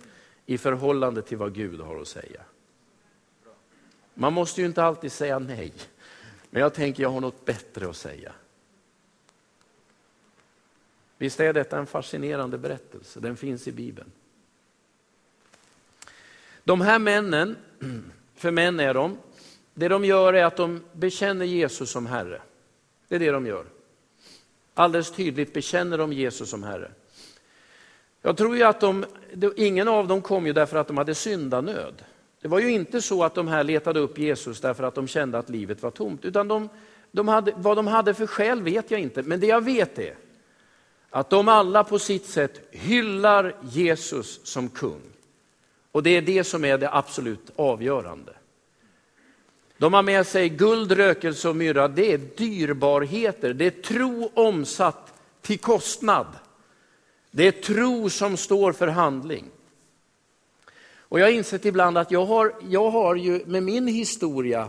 i 0.47 0.59
förhållande 0.59 1.23
till 1.23 1.38
vad 1.38 1.55
Gud 1.55 1.81
har 1.81 2.01
att 2.01 2.09
säga. 2.09 2.40
Man 4.14 4.33
måste 4.33 4.61
ju 4.61 4.66
inte 4.66 4.85
alltid 4.85 5.12
säga 5.12 5.38
nej, 5.38 5.73
men 6.51 6.62
jag 6.62 6.75
tänker 6.75 7.03
jag 7.03 7.11
har 7.11 7.20
något 7.20 7.44
bättre 7.44 7.88
att 7.88 7.97
säga. 7.97 8.33
Visst 11.25 11.41
är 11.41 11.53
detta 11.53 11.79
en 11.79 11.87
fascinerande 11.87 12.59
berättelse, 12.59 13.21
den 13.21 13.37
finns 13.37 13.69
i 13.69 13.73
Bibeln. 13.73 14.13
De 16.65 16.81
här 16.81 16.99
männen, 16.99 17.57
för 18.37 18.51
män 18.51 18.81
är 18.81 18.95
de, 18.95 19.19
det 19.75 19.89
de 19.89 20.05
gör 20.05 20.33
är 20.33 20.45
att 20.45 20.57
de 20.57 20.81
bekänner 20.93 21.45
Jesus 21.45 21.91
som 21.91 22.07
Herre. 22.07 22.43
Det 23.09 23.15
är 23.15 23.19
det 23.19 23.31
de 23.31 23.47
gör. 23.47 23.65
Alldeles 24.75 25.13
tydligt 25.13 25.53
bekänner 25.53 25.99
de 25.99 26.13
Jesus 26.13 26.51
som 26.51 26.63
Herre. 26.63 26.91
Jag 28.23 28.37
tror 28.37 28.57
ju 28.57 28.63
att 28.63 28.81
de, 28.81 29.05
ingen 29.57 29.89
av 29.89 30.09
dem 30.09 30.23
kom 30.23 30.47
ju 30.47 30.53
därför 30.53 30.77
att 30.77 30.87
de 30.87 30.99
hade 30.99 31.15
syndanöd. 31.15 32.05
Det 32.41 32.49
var 32.49 32.61
ju 32.61 32.71
inte 32.71 33.03
så 33.03 33.25
att 33.25 33.35
de 33.35 33.49
här 33.49 33.65
letade 33.65 34.01
upp 34.01 34.19
Jesus 34.19 34.61
därför 34.61 34.85
att 34.85 34.95
de 34.95 35.09
kände 35.09 35.39
att 35.39 35.49
livet 35.49 35.83
var 35.83 35.91
tomt, 35.91 36.25
utan 36.25 36.49
de, 36.49 36.69
de 37.11 37.29
hade, 37.29 37.53
vad 37.57 37.77
de 37.77 37.87
hade 37.87 38.15
för 38.15 38.27
skäl 38.27 38.63
vet 38.63 38.91
jag 38.91 39.01
inte, 39.01 39.23
men 39.23 39.41
det 39.41 39.47
jag 39.47 39.65
vet 39.65 39.99
är 39.99 40.15
att 41.14 41.31
de 41.31 41.48
alla 41.48 41.85
på 41.85 41.98
sitt 41.98 42.27
sätt 42.27 42.61
hyllar 42.70 43.57
Jesus 43.62 44.40
som 44.44 44.68
kung. 44.68 45.00
Och 45.92 46.03
det 46.03 46.11
är 46.11 46.22
det 46.22 46.44
som 46.44 46.64
är 46.64 46.79
det 46.79 46.94
absolut 46.94 47.50
avgörande. 47.57 48.33
De 49.79 49.94
har 49.94 50.03
med 50.03 50.27
sig 50.27 50.48
guld, 50.48 50.92
rökelse 50.92 51.48
och 51.48 51.57
myrra. 51.57 51.88
Det 51.88 52.12
är 52.12 52.18
dyrbarheter, 52.18 53.55
det 53.55 53.66
är 53.66 53.83
tro 53.83 54.31
omsatt 54.35 55.14
till 55.42 55.59
kostnad. 55.59 56.27
Det 57.31 57.46
är 57.46 57.53
tro 57.53 58.11
som 58.11 58.37
står 58.37 58.72
för 58.72 58.88
handling. 58.88 59.44
Och 60.98 61.20
jag 61.20 61.27
har 61.27 61.33
insett 61.33 61.64
ibland 61.64 61.98
att 61.98 62.11
jag 62.11 62.27
har, 62.27 62.55
jag 62.68 62.90
har 62.90 63.14
ju 63.14 63.46
med 63.46 63.62
min 63.62 63.87
historia, 63.87 64.68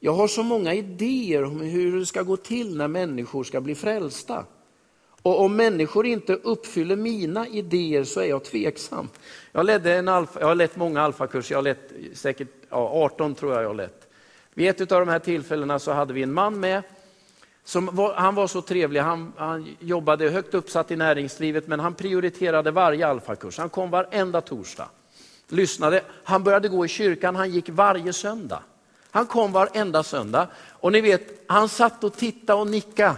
jag 0.00 0.12
har 0.12 0.28
så 0.28 0.42
många 0.42 0.74
idéer 0.74 1.44
om 1.44 1.60
hur 1.60 1.98
det 1.98 2.06
ska 2.06 2.22
gå 2.22 2.36
till 2.36 2.76
när 2.76 2.88
människor 2.88 3.44
ska 3.44 3.60
bli 3.60 3.74
frälsta. 3.74 4.44
Och 5.24 5.40
om 5.40 5.56
människor 5.56 6.06
inte 6.06 6.34
uppfyller 6.34 6.96
mina 6.96 7.46
idéer 7.48 8.04
så 8.04 8.20
är 8.20 8.24
jag 8.24 8.44
tveksam. 8.44 9.08
Jag, 9.52 9.66
ledde 9.66 9.94
en 9.94 10.08
alfa, 10.08 10.40
jag 10.40 10.46
har 10.46 10.54
lett 10.54 10.76
många 10.76 11.02
alfakurser, 11.02 11.54
jag 11.54 11.58
har 11.58 11.62
lett 11.62 11.92
säkert 12.14 12.48
ja, 12.70 12.76
18 12.76 13.34
tror 13.34 13.52
jag 13.52 13.62
jag 13.62 13.68
har 13.68 13.74
lett. 13.74 14.08
Vid 14.54 14.68
ett 14.68 14.92
av 14.92 15.00
de 15.00 15.08
här 15.08 15.18
tillfällena 15.18 15.78
så 15.78 15.92
hade 15.92 16.12
vi 16.12 16.22
en 16.22 16.32
man 16.32 16.60
med. 16.60 16.82
Som 17.64 17.88
var, 17.92 18.14
han 18.14 18.34
var 18.34 18.46
så 18.46 18.62
trevlig, 18.62 19.00
han, 19.00 19.32
han 19.36 19.76
jobbade 19.80 20.28
högt 20.28 20.54
uppsatt 20.54 20.90
i 20.90 20.96
näringslivet 20.96 21.66
men 21.66 21.80
han 21.80 21.94
prioriterade 21.94 22.70
varje 22.70 23.06
alfakurs. 23.06 23.58
Han 23.58 23.68
kom 23.68 23.90
varenda 23.90 24.40
torsdag. 24.40 24.88
Lyssnade, 25.48 26.02
han 26.24 26.44
började 26.44 26.68
gå 26.68 26.84
i 26.84 26.88
kyrkan, 26.88 27.36
han 27.36 27.50
gick 27.50 27.68
varje 27.68 28.12
söndag. 28.12 28.62
Han 29.10 29.26
kom 29.26 29.52
varenda 29.52 30.02
söndag 30.02 30.48
och 30.70 30.92
ni 30.92 31.00
vet, 31.00 31.44
han 31.46 31.68
satt 31.68 32.04
och 32.04 32.16
tittade 32.16 32.60
och 32.60 32.66
nickade 32.66 33.16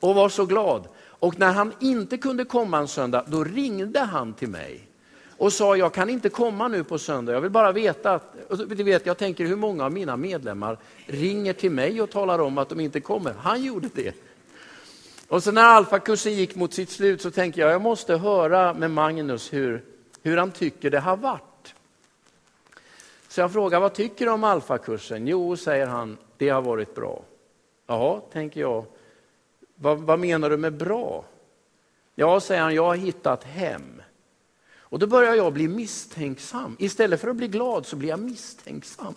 och 0.00 0.14
var 0.14 0.28
så 0.28 0.46
glad. 0.46 0.88
Och 1.18 1.38
när 1.38 1.52
han 1.52 1.72
inte 1.80 2.16
kunde 2.16 2.44
komma 2.44 2.78
en 2.78 2.88
söndag, 2.88 3.24
då 3.26 3.44
ringde 3.44 4.00
han 4.00 4.34
till 4.34 4.48
mig 4.48 4.88
och 5.38 5.52
sa, 5.52 5.76
jag 5.76 5.94
kan 5.94 6.10
inte 6.10 6.28
komma 6.28 6.68
nu 6.68 6.84
på 6.84 6.98
söndag, 6.98 7.32
jag 7.32 7.40
vill 7.40 7.50
bara 7.50 7.72
veta 7.72 8.12
att, 8.12 8.34
du 8.68 8.82
vet, 8.82 9.06
jag 9.06 9.18
tänker 9.18 9.46
hur 9.46 9.56
många 9.56 9.84
av 9.84 9.92
mina 9.92 10.16
medlemmar 10.16 10.78
ringer 11.06 11.52
till 11.52 11.70
mig 11.70 12.02
och 12.02 12.10
talar 12.10 12.38
om 12.38 12.58
att 12.58 12.68
de 12.68 12.80
inte 12.80 13.00
kommer. 13.00 13.32
Han 13.32 13.64
gjorde 13.64 13.88
det. 13.94 14.14
Och 15.28 15.42
så 15.42 15.52
när 15.52 15.62
alfakursen 15.62 16.32
gick 16.32 16.54
mot 16.54 16.74
sitt 16.74 16.90
slut 16.90 17.22
så 17.22 17.30
tänkte 17.30 17.60
jag, 17.60 17.70
jag 17.70 17.82
måste 17.82 18.16
höra 18.16 18.74
med 18.74 18.90
Magnus 18.90 19.52
hur, 19.52 19.84
hur 20.22 20.36
han 20.36 20.50
tycker 20.50 20.90
det 20.90 21.00
har 21.00 21.16
varit. 21.16 21.74
Så 23.28 23.40
jag 23.40 23.52
frågar, 23.52 23.80
vad 23.80 23.94
tycker 23.94 24.24
du 24.24 24.30
om 24.30 24.44
alfakursen? 24.44 25.26
Jo, 25.26 25.56
säger 25.56 25.86
han, 25.86 26.18
det 26.36 26.48
har 26.48 26.62
varit 26.62 26.94
bra. 26.94 27.22
Jaha, 27.86 28.20
tänker 28.32 28.60
jag, 28.60 28.84
vad, 29.80 29.98
vad 29.98 30.18
menar 30.18 30.50
du 30.50 30.56
med 30.56 30.76
bra? 30.76 31.24
Ja, 32.14 32.40
säger 32.40 32.62
han, 32.62 32.74
jag 32.74 32.84
har 32.84 32.96
hittat 32.96 33.44
hem. 33.44 34.02
Och 34.90 34.98
då 34.98 35.06
börjar 35.06 35.34
jag 35.34 35.52
bli 35.52 35.68
misstänksam. 35.68 36.76
Istället 36.78 37.20
för 37.20 37.28
att 37.28 37.36
bli 37.36 37.48
glad 37.48 37.86
så 37.86 37.96
blir 37.96 38.08
jag 38.08 38.20
misstänksam. 38.20 39.14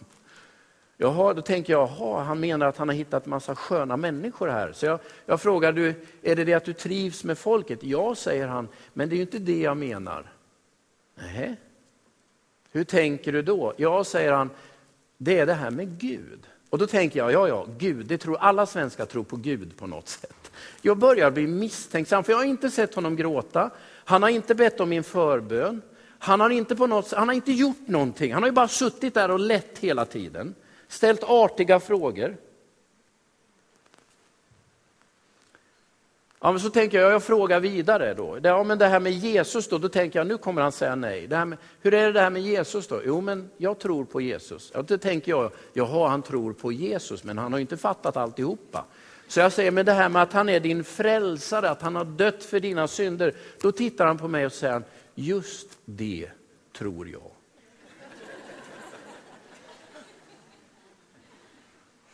Jaha, 0.98 1.34
då 1.34 1.42
tänker 1.42 1.74
jag, 1.74 1.90
jaha, 1.90 2.24
han 2.24 2.40
menar 2.40 2.68
att 2.68 2.78
han 2.78 2.90
har 2.90 2.96
hittat 2.96 3.26
massa 3.26 3.56
sköna 3.56 3.98
människor 3.98 4.48
här. 4.48 4.72
Så 4.72 4.86
jag, 4.86 5.00
jag 5.26 5.42
frågar, 5.42 5.72
du, 5.72 5.94
är 6.22 6.36
det 6.36 6.44
det 6.44 6.54
att 6.54 6.66
du 6.66 6.74
trivs 6.74 7.24
med 7.24 7.38
folket? 7.38 7.84
Ja, 7.84 8.16
säger 8.16 8.48
han, 8.48 8.68
men 8.94 9.10
det 9.10 9.16
är 9.16 9.18
ju 9.18 9.22
inte 9.22 9.40
det 9.40 9.60
jag 9.60 9.78
menar. 9.78 10.32
Nej. 11.16 11.56
Hur 12.72 12.84
tänker 12.84 13.32
du 13.32 13.42
då? 13.42 13.74
Ja, 13.78 14.04
säger 14.04 14.32
han, 14.32 14.50
det 15.18 15.40
är 15.40 15.46
det 15.46 15.54
här 15.54 15.72
med 15.72 16.00
Gud. 16.00 16.48
Och 16.72 16.78
då 16.78 16.88
tänker 16.88 17.20
jag, 17.20 17.32
ja, 17.32 17.48
ja, 17.48 17.68
Gud, 17.78 18.06
det 18.06 18.18
tror 18.18 18.38
alla 18.38 18.66
svenskar 18.66 19.06
tror 19.06 19.24
på 19.24 19.36
Gud 19.36 19.78
på 19.78 19.88
något 19.88 20.08
sätt. 20.08 20.52
Jag 20.82 20.98
börjar 20.98 21.32
bli 21.32 21.48
misstänksam, 21.48 22.24
för 22.24 22.32
jag 22.32 22.38
har 22.38 22.46
inte 22.46 22.70
sett 22.70 22.96
honom 22.96 23.16
gråta. 23.16 23.72
Han 24.06 24.24
har 24.24 24.30
inte 24.30 24.56
bett 24.56 24.80
om 24.80 24.90
min 24.90 25.04
förbön. 25.04 25.82
Han 26.20 26.40
har 26.40 26.50
inte, 26.50 26.76
på 26.76 26.88
något, 26.88 27.12
han 27.12 27.28
har 27.28 27.36
inte 27.36 27.52
gjort 27.52 27.88
någonting. 27.88 28.34
Han 28.34 28.44
har 28.44 28.48
ju 28.50 28.54
bara 28.54 28.68
suttit 28.68 29.14
där 29.14 29.32
och 29.32 29.40
lett 29.40 29.78
hela 29.80 30.06
tiden. 30.06 30.56
Ställt 30.88 31.24
artiga 31.24 31.80
frågor. 31.80 32.38
Ja, 36.44 36.52
men 36.52 36.60
så 36.60 36.70
tänker 36.70 37.02
jag, 37.02 37.12
jag 37.12 37.24
frågar 37.24 37.60
vidare 37.60 38.14
då. 38.14 38.40
Ja, 38.44 38.64
men 38.64 38.78
det 38.78 38.88
här 38.88 39.00
med 39.00 39.12
Jesus 39.12 39.68
då, 39.68 39.78
då 39.78 39.90
tänker 39.90 40.20
jag 40.20 40.28
nu 40.28 40.38
kommer 40.38 40.62
han 40.62 40.72
säga 40.72 40.96
nej. 40.96 41.28
Det 41.28 41.36
här 41.36 41.46
med, 41.46 41.58
hur 41.82 41.94
är 41.94 42.06
det, 42.06 42.12
det 42.12 42.22
här 42.22 42.30
med 42.30 42.42
Jesus 42.42 42.88
då? 42.88 43.02
Jo, 43.06 43.22
men 43.22 43.50
jag 43.58 43.80
tror 43.80 44.06
på 44.06 44.22
Jesus. 44.22 44.72
Ja, 44.74 44.82
då 44.82 44.98
tänker 44.98 45.32
jag, 45.32 45.52
jaha, 45.74 46.10
han 46.10 46.22
tror 46.22 46.54
på 46.54 46.72
Jesus, 46.72 47.24
men 47.24 47.38
han 47.38 47.54
har 47.54 47.60
inte 47.60 47.78
fattat 47.78 48.18
alltihopa. 48.18 48.86
Så 49.28 49.40
jag 49.40 49.52
säger, 49.52 49.72
men 49.72 49.86
det 49.86 49.92
här 49.92 50.10
med 50.10 50.22
att 50.22 50.34
han 50.34 50.50
är 50.50 50.60
din 50.60 50.84
frälsare, 50.84 51.70
att 51.70 51.82
han 51.82 51.96
har 51.96 52.06
dött 52.06 52.44
för 52.44 52.60
dina 52.60 52.88
synder. 52.88 53.34
Då 53.62 53.72
tittar 53.72 54.06
han 54.06 54.18
på 54.18 54.28
mig 54.28 54.46
och 54.46 54.54
säger, 54.54 54.82
just 55.16 55.70
det 55.86 56.30
tror 56.78 57.10
jag. 57.10 57.32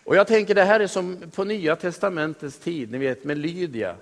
Och 0.03 0.15
jag 0.15 0.27
tänker 0.27 0.55
det 0.55 0.63
här 0.63 0.79
är 0.79 0.87
som 0.87 1.31
på 1.35 1.43
nya 1.43 1.75
testamentets 1.75 2.59
tid, 2.59 2.91
ni 2.91 2.97
vet 2.97 3.23
med 3.23 3.37
Lydia. 3.37 3.95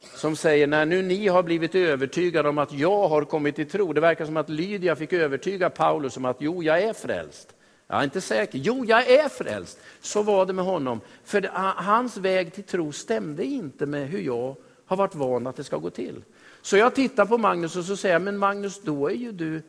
Som 0.00 0.36
säger, 0.36 0.66
när 0.66 0.86
nu 0.86 1.02
ni 1.02 1.28
har 1.28 1.42
blivit 1.42 1.74
övertygade 1.74 2.48
om 2.48 2.58
att 2.58 2.72
jag 2.72 3.08
har 3.08 3.24
kommit 3.24 3.56
till 3.56 3.70
tro. 3.70 3.92
Det 3.92 4.00
verkar 4.00 4.26
som 4.26 4.36
att 4.36 4.48
Lydia 4.48 4.96
fick 4.96 5.12
övertyga 5.12 5.70
Paulus 5.70 6.16
om 6.16 6.24
att 6.24 6.36
jo, 6.40 6.62
jag 6.62 6.82
är 6.82 6.92
frälst. 6.92 7.54
Jag 7.86 8.00
är 8.00 8.04
inte 8.04 8.20
säker. 8.20 8.58
Jo, 8.58 8.84
jag 8.84 9.10
är 9.10 9.28
frälst. 9.28 9.78
Så 10.00 10.22
var 10.22 10.46
det 10.46 10.52
med 10.52 10.64
honom. 10.64 11.00
För 11.24 11.50
hans 11.76 12.16
väg 12.16 12.54
till 12.54 12.64
tro 12.64 12.92
stämde 12.92 13.44
inte 13.44 13.86
med 13.86 14.08
hur 14.08 14.20
jag 14.20 14.56
har 14.86 14.96
varit 14.96 15.14
van 15.14 15.46
att 15.46 15.56
det 15.56 15.64
ska 15.64 15.76
gå 15.76 15.90
till. 15.90 16.22
Så 16.62 16.76
jag 16.76 16.94
tittar 16.94 17.26
på 17.26 17.38
Magnus 17.38 17.76
och 17.76 17.84
så 17.84 17.96
säger 17.96 18.14
jag, 18.14 18.22
men 18.22 18.38
Magnus, 18.38 18.82
då 18.82 19.10
är 19.10 19.14
ju 19.14 19.32
du, 19.32 19.62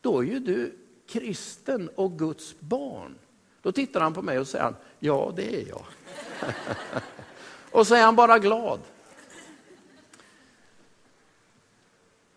då 0.00 0.18
är 0.18 0.22
ju 0.22 0.38
du 0.38 0.72
kristen 1.08 1.90
och 1.94 2.18
Guds 2.18 2.60
barn. 2.60 3.14
Då 3.62 3.72
tittar 3.72 4.00
han 4.00 4.14
på 4.14 4.22
mig 4.22 4.38
och 4.38 4.48
säger, 4.48 4.74
ja 4.98 5.32
det 5.36 5.62
är 5.62 5.68
jag. 5.68 5.84
och 7.70 7.86
så 7.86 7.94
är 7.94 8.02
han 8.02 8.16
bara 8.16 8.38
glad. 8.38 8.80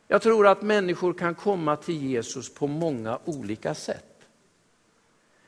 Jag 0.08 0.22
tror 0.22 0.48
att 0.48 0.62
människor 0.62 1.14
kan 1.14 1.36
komma 1.36 1.76
till 1.76 2.04
Jesus 2.06 2.54
på 2.54 2.68
många 2.68 3.20
olika 3.26 3.74
sätt. 3.76 4.04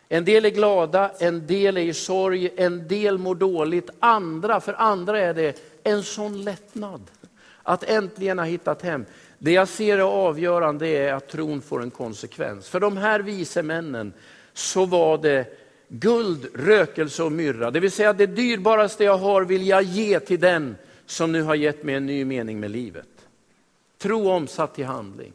En 0.09 0.25
del 0.25 0.45
är 0.45 0.49
glada, 0.49 1.11
en 1.19 1.47
del 1.47 1.77
är 1.77 1.81
i 1.81 1.93
sorg, 1.93 2.49
en 2.55 2.87
del 2.87 3.17
mår 3.17 3.35
dåligt. 3.35 3.89
Andra, 3.99 4.59
för 4.59 4.73
andra 4.73 5.19
är 5.19 5.33
det 5.33 5.61
en 5.83 6.03
sån 6.03 6.43
lättnad 6.43 7.01
att 7.63 7.83
äntligen 7.83 8.39
ha 8.39 8.45
hittat 8.45 8.81
hem. 8.81 9.05
Det 9.37 9.51
jag 9.51 9.67
ser 9.67 9.97
är 9.97 10.01
avgörande 10.01 10.87
är 10.87 11.13
att 11.13 11.27
tron 11.27 11.61
får 11.61 11.83
en 11.83 11.91
konsekvens. 11.91 12.69
För 12.69 12.79
de 12.79 12.97
här 12.97 13.19
vise 13.19 13.63
männen 13.63 14.13
så 14.53 14.85
var 14.85 15.17
det 15.17 15.45
guld, 15.87 16.47
rökelse 16.53 17.23
och 17.23 17.31
myrra. 17.31 17.71
Det 17.71 17.79
vill 17.79 17.91
säga 17.91 18.13
det 18.13 18.25
dyrbaraste 18.25 19.03
jag 19.03 19.17
har 19.17 19.41
vill 19.41 19.67
jag 19.67 19.83
ge 19.83 20.19
till 20.19 20.39
den 20.39 20.75
som 21.05 21.31
nu 21.31 21.41
har 21.41 21.55
gett 21.55 21.83
mig 21.83 21.95
en 21.95 22.05
ny 22.05 22.25
mening 22.25 22.59
med 22.59 22.71
livet. 22.71 23.18
Tro 23.99 24.29
omsatt 24.29 24.75
till 24.75 24.85
handling. 24.85 25.33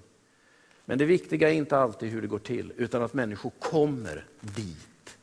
Men 0.85 0.99
det 0.99 1.05
viktiga 1.05 1.49
är 1.49 1.55
inte 1.55 1.79
alltid 1.79 2.11
hur 2.11 2.23
det 2.23 2.29
går 2.29 2.39
till, 2.39 2.73
utan 2.77 3.03
att 3.03 3.15
människor 3.15 3.53
kommer 3.59 4.25
dit. 4.41 5.17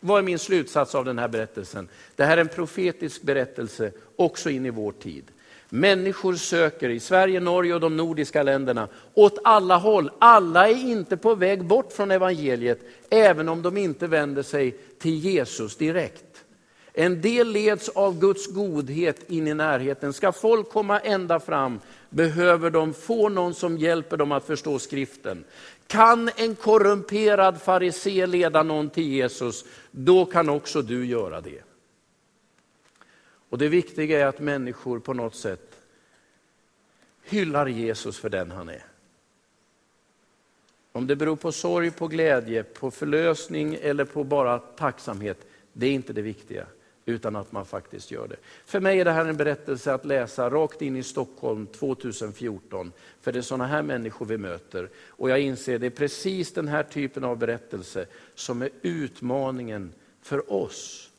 Vad 0.00 0.18
är 0.18 0.22
min 0.22 0.38
slutsats 0.38 0.94
av 0.94 1.04
den 1.04 1.18
här 1.18 1.28
berättelsen? 1.28 1.88
Det 2.16 2.24
här 2.24 2.36
är 2.36 2.40
en 2.40 2.48
profetisk 2.48 3.22
berättelse 3.22 3.92
också 4.16 4.50
in 4.50 4.66
i 4.66 4.70
vår 4.70 4.92
tid. 4.92 5.24
Människor 5.68 6.34
söker 6.34 6.88
i 6.88 7.00
Sverige, 7.00 7.40
Norge 7.40 7.74
och 7.74 7.80
de 7.80 7.96
nordiska 7.96 8.42
länderna 8.42 8.88
åt 9.14 9.38
alla 9.44 9.76
håll. 9.76 10.10
Alla 10.18 10.68
är 10.68 10.74
inte 10.74 11.16
på 11.16 11.34
väg 11.34 11.64
bort 11.64 11.92
från 11.92 12.10
evangeliet, 12.10 12.80
även 13.10 13.48
om 13.48 13.62
de 13.62 13.76
inte 13.76 14.06
vänder 14.06 14.42
sig 14.42 14.70
till 14.98 15.18
Jesus 15.18 15.76
direkt. 15.76 16.44
En 16.92 17.20
del 17.20 17.52
leds 17.52 17.88
av 17.88 18.18
Guds 18.20 18.46
godhet 18.46 19.30
in 19.30 19.48
i 19.48 19.54
närheten. 19.54 20.12
Ska 20.12 20.32
folk 20.32 20.68
komma 20.70 21.00
ända 21.00 21.40
fram 21.40 21.80
behöver 22.10 22.70
de 22.70 22.94
få 22.94 23.28
någon 23.28 23.54
som 23.54 23.78
hjälper 23.78 24.16
dem 24.16 24.32
att 24.32 24.44
förstå 24.44 24.78
skriften. 24.78 25.44
Kan 25.86 26.30
en 26.36 26.54
korrumperad 26.54 27.62
farisé 27.62 28.26
leda 28.26 28.62
någon 28.62 28.90
till 28.90 29.08
Jesus, 29.08 29.64
då 29.90 30.24
kan 30.24 30.48
också 30.48 30.82
du 30.82 31.06
göra 31.06 31.40
det. 31.40 31.62
Och 33.50 33.58
Det 33.58 33.68
viktiga 33.68 34.20
är 34.20 34.26
att 34.26 34.40
människor 34.40 34.98
på 34.98 35.14
något 35.14 35.34
sätt 35.34 35.78
hyllar 37.24 37.66
Jesus 37.66 38.18
för 38.18 38.28
den 38.28 38.50
han 38.50 38.68
är. 38.68 38.84
Om 40.92 41.06
det 41.06 41.16
beror 41.16 41.36
på 41.36 41.52
sorg, 41.52 41.90
på 41.90 42.08
glädje, 42.08 42.62
på 42.62 42.90
förlösning 42.90 43.78
eller 43.82 44.04
på 44.04 44.24
bara 44.24 44.58
tacksamhet, 44.58 45.46
det 45.72 45.86
är 45.86 45.92
inte 45.92 46.12
det 46.12 46.22
viktiga 46.22 46.66
utan 47.08 47.36
att 47.36 47.52
man 47.52 47.66
faktiskt 47.66 48.10
gör 48.10 48.28
det. 48.28 48.36
För 48.64 48.80
mig 48.80 49.00
är 49.00 49.04
det 49.04 49.12
här 49.12 49.24
en 49.24 49.36
berättelse 49.36 49.94
att 49.94 50.04
läsa 50.04 50.50
rakt 50.50 50.82
in 50.82 50.96
i 50.96 51.02
Stockholm 51.02 51.66
2014. 51.66 52.92
För 53.20 53.32
det 53.32 53.38
är 53.38 53.42
sådana 53.42 53.66
här 53.66 53.82
människor 53.82 54.26
vi 54.26 54.38
möter. 54.38 54.90
Och 55.06 55.30
jag 55.30 55.40
inser 55.40 55.74
att 55.74 55.80
det 55.80 55.86
är 55.86 55.90
precis 55.90 56.52
den 56.52 56.68
här 56.68 56.82
typen 56.82 57.24
av 57.24 57.38
berättelse 57.38 58.06
som 58.34 58.62
är 58.62 58.70
utmaningen 58.82 59.92
för 60.22 60.52
oss. 60.52 61.10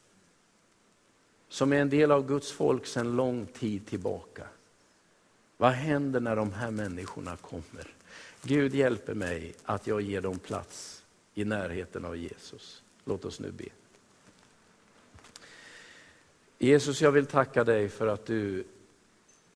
Som 1.49 1.73
är 1.73 1.81
en 1.81 1.89
del 1.89 2.11
av 2.11 2.27
Guds 2.27 2.51
folk 2.51 2.85
sedan 2.85 3.15
lång 3.15 3.45
tid 3.45 3.85
tillbaka. 3.85 4.43
Vad 5.57 5.71
händer 5.71 6.19
när 6.19 6.35
de 6.35 6.53
här 6.53 6.71
människorna 6.71 7.35
kommer? 7.35 7.87
Gud 8.43 8.75
hjälper 8.75 9.13
mig 9.13 9.53
att 9.63 9.87
jag 9.87 10.01
ger 10.01 10.21
dem 10.21 10.39
plats 10.39 11.03
i 11.33 11.45
närheten 11.45 12.05
av 12.05 12.17
Jesus. 12.17 12.83
Låt 13.05 13.25
oss 13.25 13.39
nu 13.39 13.51
be. 13.51 13.65
Jesus, 16.62 17.01
jag 17.01 17.12
vill 17.12 17.26
tacka 17.26 17.64
dig 17.64 17.89
för 17.89 18.07
att 18.07 18.26
du 18.26 18.64